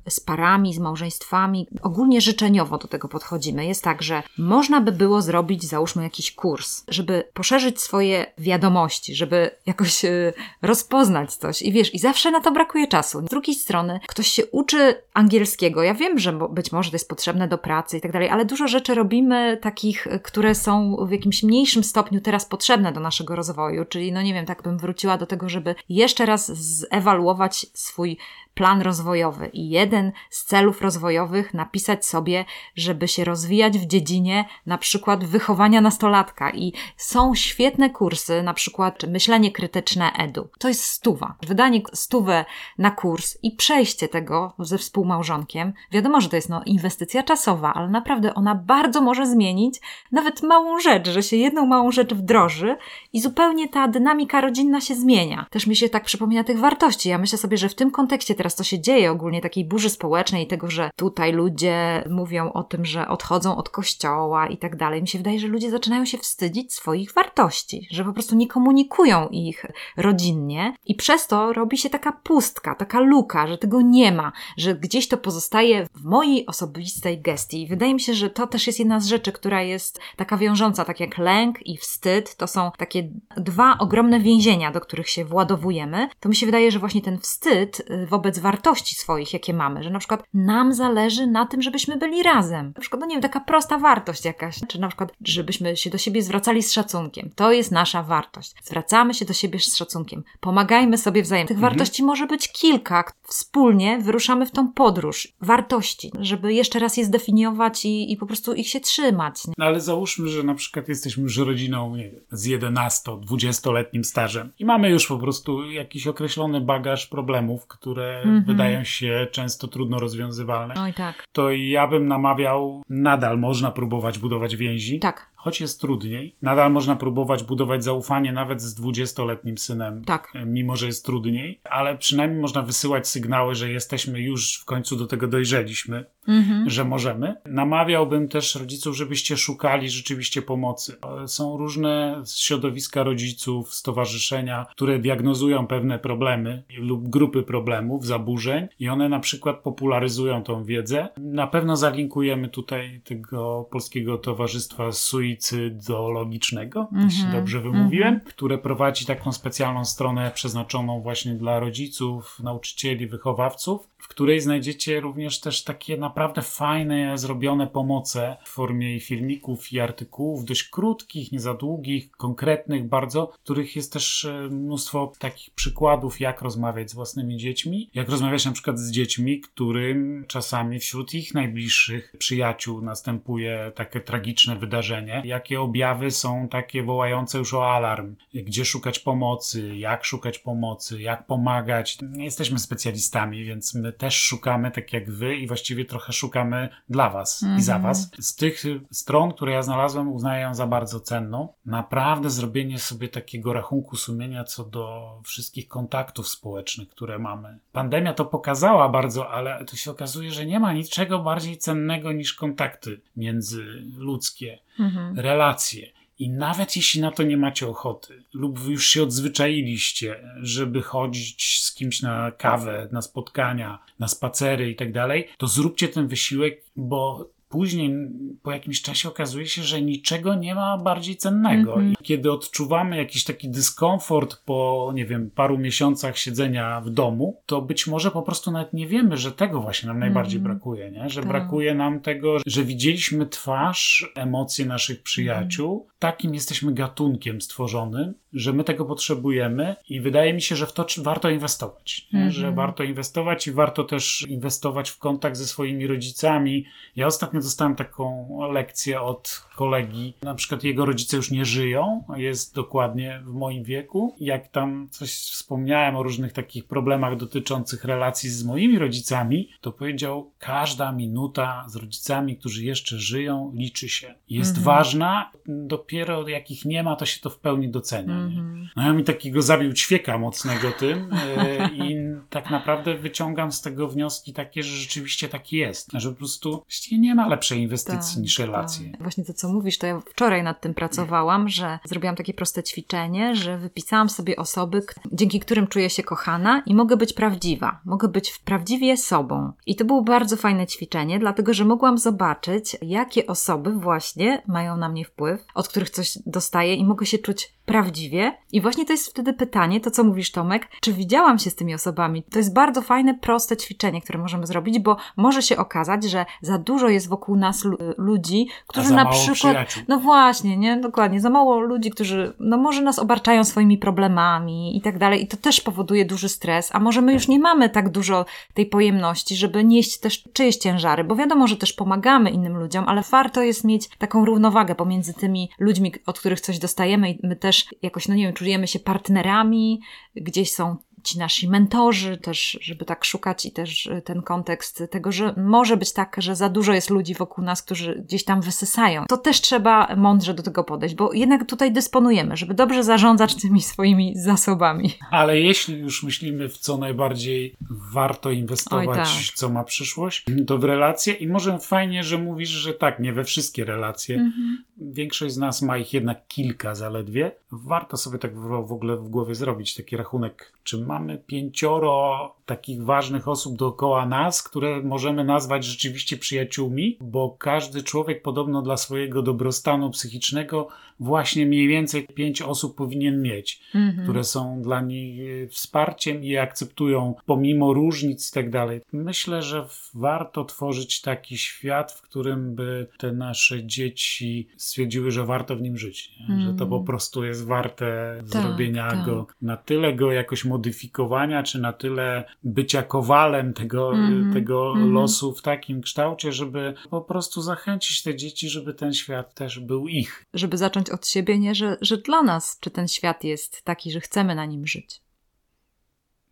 [0.09, 3.67] z parami, z małżeństwami, ogólnie życzeniowo do tego podchodzimy.
[3.67, 9.51] Jest tak, że można by było zrobić, załóżmy, jakiś kurs, żeby poszerzyć swoje wiadomości, żeby
[9.67, 10.33] jakoś y,
[10.63, 13.21] rozpoznać coś i wiesz, i zawsze na to brakuje czasu.
[13.27, 15.83] Z drugiej strony ktoś się uczy angielskiego.
[15.83, 18.69] Ja wiem, że być może to jest potrzebne do pracy i tak dalej, ale dużo
[18.69, 23.85] rzeczy robimy takich, y, które są w jakimś mniejszym stopniu teraz potrzebne do naszego rozwoju.
[23.85, 28.19] Czyli, no nie wiem, tak bym wróciła do tego, żeby jeszcze raz zewaluować swój
[28.55, 32.45] plan rozwojowy i jeden z celów rozwojowych napisać sobie,
[32.77, 39.03] żeby się rozwijać w dziedzinie na przykład wychowania nastolatka i są świetne kursy, na przykład
[39.09, 40.49] myślenie krytyczne edu.
[40.59, 41.35] To jest stuwa.
[41.47, 42.45] Wydanie stówę
[42.79, 45.73] na kurs i przejście tego ze współmałżonkiem.
[45.93, 49.81] Wiadomo, że to jest no, inwestycja czasowa, ale naprawdę ona bardzo może zmienić
[50.13, 52.77] nawet małą rzecz, że się jedną małą rzecz wdroży
[53.13, 55.47] i zupełnie ta dynamika rodzinna się zmienia.
[55.51, 57.09] Też mi się tak przypomina tych wartości.
[57.09, 60.47] Ja myślę sobie, że w tym kontekście teraz to się dzieje ogólnie takiej burzy społecznej
[60.47, 65.03] tego, że tutaj ludzie mówią o tym, że odchodzą od kościoła i tak dalej.
[65.03, 69.29] Mi się wydaje, że ludzie zaczynają się wstydzić swoich wartości, że po prostu nie komunikują
[69.29, 69.67] ich
[69.97, 74.75] rodzinnie i przez to robi się taka pustka, taka luka, że tego nie ma, że
[74.75, 77.63] gdzieś to pozostaje w mojej osobistej gestii.
[77.63, 80.85] I wydaje mi się, że to też jest jedna z rzeczy, która jest taka wiążąca,
[80.85, 86.09] tak jak lęk i wstyd, to są takie dwa ogromne więzienia, do których się władowujemy.
[86.21, 89.91] To mi się wydaje, że właśnie ten wstyd y, wobec wartości swoich, jakie mamy, że
[89.91, 92.73] na przykład nam zależy na tym, żebyśmy byli razem.
[92.75, 95.99] Na przykład, no nie wiem, taka prosta wartość jakaś, czy na przykład, żebyśmy się do
[95.99, 97.31] siebie zwracali z szacunkiem.
[97.35, 98.55] To jest nasza wartość.
[98.63, 100.25] Zwracamy się do siebie z szacunkiem.
[100.41, 101.49] Pomagajmy sobie wzajemnie.
[101.49, 103.05] Tych wartości może być kilka.
[103.23, 108.55] Wspólnie wyruszamy w tą podróż wartości, żeby jeszcze raz je zdefiniować i, i po prostu
[108.55, 109.35] ich się trzymać.
[109.59, 114.65] No ale załóżmy, że na przykład jesteśmy już rodziną nie wiem, z 11-20-letnim stażem i
[114.65, 118.45] mamy już po prostu jakiś określony bagaż problemów, które Mhm.
[118.45, 120.91] wydają się często trudno rozwiązywalne.
[120.91, 121.25] I tak.
[121.33, 126.37] To ja bym namawiał, nadal można próbować budować więzi, Tak, choć jest trudniej.
[126.43, 130.33] Nadal można próbować budować zaufanie nawet z 20-letnim synem, tak.
[130.47, 135.07] mimo że jest trudniej, ale przynajmniej można wysyłać sygnały, że jesteśmy już w końcu do
[135.07, 136.71] tego dojrzeliśmy, Mhm.
[136.71, 137.35] że możemy.
[137.47, 140.97] Namawiałbym też rodziców, żebyście szukali rzeczywiście pomocy.
[141.25, 148.89] E, Są różne środowiska rodziców, stowarzyszenia, które diagnozują pewne problemy lub grupy problemów, zaburzeń i
[148.89, 151.09] one na przykład popularyzują tą wiedzę.
[151.17, 159.07] Na pewno zalinkujemy tutaj tego Polskiego Towarzystwa Sui suicydoologicznego, jeśli Mhm, dobrze wymówiłem, które prowadzi
[159.07, 166.43] taką specjalną stronę przeznaczoną właśnie dla rodziców, nauczycieli, wychowawców, której znajdziecie również też takie naprawdę
[166.43, 173.27] fajne, zrobione pomoce w formie filmików i artykułów, dość krótkich, nie za długich, konkretnych bardzo,
[173.27, 178.53] których jest też e, mnóstwo takich przykładów, jak rozmawiać z własnymi dziećmi, jak rozmawiać na
[178.53, 186.11] przykład z dziećmi, którym czasami wśród ich najbliższych przyjaciół następuje takie tragiczne wydarzenie, jakie objawy
[186.11, 191.99] są takie wołające już o alarm, gdzie szukać pomocy, jak szukać pomocy, jak pomagać.
[192.03, 197.11] Nie jesteśmy specjalistami, więc my też szukamy, tak jak wy, i właściwie trochę szukamy dla
[197.11, 198.11] was i za was.
[198.19, 201.49] Z tych stron, które ja znalazłem, uznaję ją za bardzo cenną.
[201.67, 207.59] Naprawdę zrobienie sobie takiego rachunku sumienia co do wszystkich kontaktów społecznych, które mamy.
[207.73, 212.35] Pandemia to pokazała bardzo, ale to się okazuje, że nie ma niczego bardziej cennego niż
[212.35, 215.19] kontakty międzyludzkie, Mhm.
[215.19, 215.87] relacje.
[216.23, 221.75] I nawet jeśli na to nie macie ochoty, lub już się odzwyczailiście, żeby chodzić z
[221.75, 227.31] kimś na kawę, na spotkania, na spacery i tak dalej, to zróbcie ten wysiłek, bo
[227.53, 227.95] później,
[228.43, 231.73] po jakimś czasie okazuje się, że niczego nie ma bardziej cennego.
[231.75, 231.93] Mhm.
[231.93, 237.63] I kiedy odczuwamy jakiś taki dyskomfort po, nie wiem, paru miesiącach siedzenia w domu, to
[237.63, 240.55] być może po prostu nawet nie wiemy, że tego właśnie nam najbardziej Mhm.
[240.57, 241.09] brakuje, nie?
[241.11, 241.29] Że Tak.
[241.29, 245.87] brakuje nam tego, że widzieliśmy twarz, emocje naszych przyjaciół.
[245.99, 250.87] Takim jesteśmy gatunkiem stworzonym, że my tego potrzebujemy i wydaje mi się, że w to
[250.99, 252.09] warto inwestować.
[252.15, 252.31] Mhm.
[252.33, 256.65] Że warto inwestować i warto też inwestować w kontakt ze swoimi rodzicami.
[256.97, 262.55] Ja ostatnio dostałem taką lekcję od kolegi, na przykład jego rodzice już nie żyją, jest
[262.55, 264.15] dokładnie w moim wieku.
[264.21, 270.31] Jak tam coś wspomniałem o różnych takich problemach dotyczących relacji z moimi rodzicami, to powiedział,
[270.39, 274.15] każda minuta z rodzicami, którzy jeszcze żyją, liczy się.
[274.31, 274.65] Jest Mhm.
[274.65, 278.15] ważna, dopiero jak ich nie ma, to się to w pełni docenia.
[278.15, 278.69] Mhm.
[278.77, 281.97] No ja mi takiego zabił ćwieka mocnego tym e, i
[282.33, 286.99] tak naprawdę wyciągam z tego wnioski takie, że rzeczywiście tak jest, że po prostu właściwie
[286.99, 288.91] nie ma lepszej inwestycji Tak, niż relacje.
[288.91, 289.03] tak.
[289.03, 293.37] Właśnie to, co mówisz, to ja wczoraj nad tym pracowałam, że zrobiłam takie proste ćwiczenie,
[293.37, 297.81] że wypisałam sobie osoby, dzięki którym czuję się kochana i mogę być prawdziwa.
[297.85, 299.53] Mogę być prawdziwie sobą.
[299.67, 304.89] I to było bardzo fajne ćwiczenie, dlatego że mogłam zobaczyć, jakie osoby właśnie mają na
[304.89, 308.39] mnie wpływ, od których coś dostaję i mogę się czuć prawdziwie.
[308.53, 311.75] I właśnie to jest wtedy pytanie, to co mówisz Tomek, czy widziałam się z tymi
[311.75, 312.22] osobami?
[312.31, 316.59] To jest bardzo fajne, proste ćwiczenie, które możemy zrobić, bo może się okazać, że za
[316.59, 319.37] dużo jest wokół nas lu- ludzi, którzy na przykład.
[319.37, 319.83] przyjaciół.
[319.89, 320.77] No właśnie, nie?
[320.77, 321.21] Dokładnie.
[321.21, 325.23] Za mało ludzi, którzy, no może nas obarczają swoimi problemami i tak dalej.
[325.23, 326.71] I to też powoduje duży stres.
[326.75, 331.05] A może my już nie mamy tak dużo tej pojemności, żeby nieść też czyjeś ciężary,
[331.05, 335.51] bo wiadomo, że też pomagamy innym ludziom, ale warto jest mieć taką równowagę pomiędzy tymi
[335.59, 339.81] ludźmi, od których coś dostajemy i my też jakoś, no nie wiem, czujemy się partnerami,
[340.17, 345.13] gdzieś są ci nasi mentorzy, też, żeby tak szukać i też y, ten kontekst tego,
[345.13, 349.05] że może być tak, że za dużo jest ludzi wokół nas, którzy gdzieś tam wysysają.
[349.09, 353.63] To też trzeba mądrze do tego podejść, bo jednak tutaj dysponujemy, żeby dobrze zarządzać tymi
[353.63, 354.95] swoimi zasobami.
[355.11, 359.35] Ale jeśli już myślimy w co najbardziej warto inwestować, tak.
[359.35, 363.25] co ma przyszłość, to w relacje i może fajnie, że mówisz, że tak, nie we
[363.25, 364.17] wszystkie relacje.
[364.17, 364.65] Mhm.
[364.77, 367.33] Większość z nas ma ich jednak kilka zaledwie.
[367.53, 372.85] Warto sobie tak w, w ogóle w głowie zrobić taki rachunek, czy mamy pięcioro takich
[372.85, 379.23] ważnych osób dookoła nas, które możemy nazwać rzeczywiście przyjaciółmi, bo każdy człowiek podobno dla swojego
[379.23, 380.69] dobrostanu psychicznego
[381.01, 384.03] właśnie mniej więcej pięć osób powinien mieć Mhm.
[384.03, 388.81] które są dla nich e, wsparciem i akceptują pomimo różnic i tak dalej.
[388.93, 395.57] Myślę, że warto tworzyć taki świat, w którym by te nasze dzieci stwierdziły, że warto
[395.57, 396.11] w nim żyć.
[396.47, 399.05] Że to po prostu jest warte Tak, zrobienia tak.
[399.05, 400.45] go, na tyle go jakoś
[400.83, 404.93] modyfikowania, czy na tyle bycia kowalem tego, Mhm, tego mhm.
[404.93, 409.89] losu w takim kształcie, żeby po prostu zachęcić te dzieci, żeby ten świat też był
[409.89, 410.27] ich.
[410.35, 414.01] Żeby zacząć od siebie, nie, że, że dla nas, czy ten świat jest taki, że
[414.01, 415.01] chcemy na nim żyć.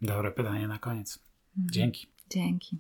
[0.03, 1.19] Dobre pytanie na koniec.
[1.57, 1.71] Mhm.
[1.73, 2.07] Dzięki.
[2.31, 2.79] Dzięki.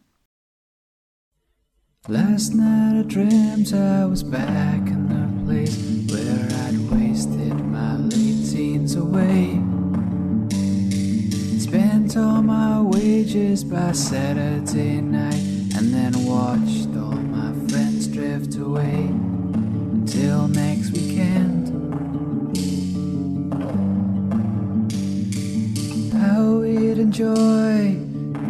[2.08, 5.76] Last night I dreamt I was back in the place
[6.10, 9.69] where I'd wasted my late teens away.
[12.20, 15.42] all my wages by Saturday night,
[15.76, 21.68] and then watched all my friends drift away until next weekend.
[26.12, 27.96] How we'd enjoy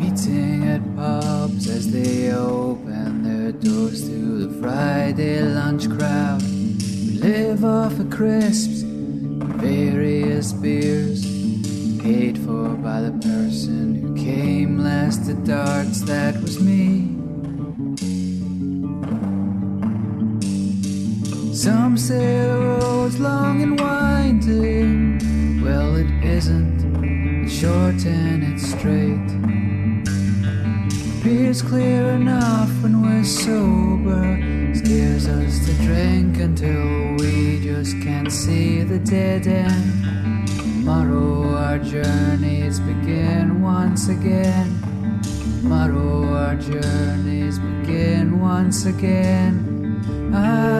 [0.00, 6.42] meeting at pubs as they open their doors to the Friday lunch crowd.
[6.42, 8.69] We live off a crisp
[48.90, 49.54] again.
[50.34, 50.70] Ah,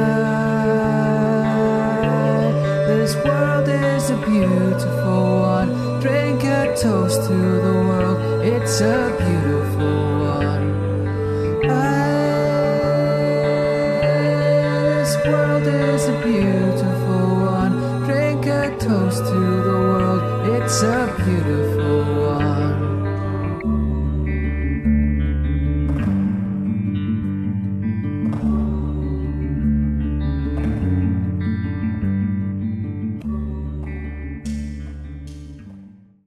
[2.89, 5.71] this world is a beautiful one.
[6.01, 7.37] Drink a toast to
[7.67, 9.99] the world, it's a beautiful
[10.39, 10.80] one.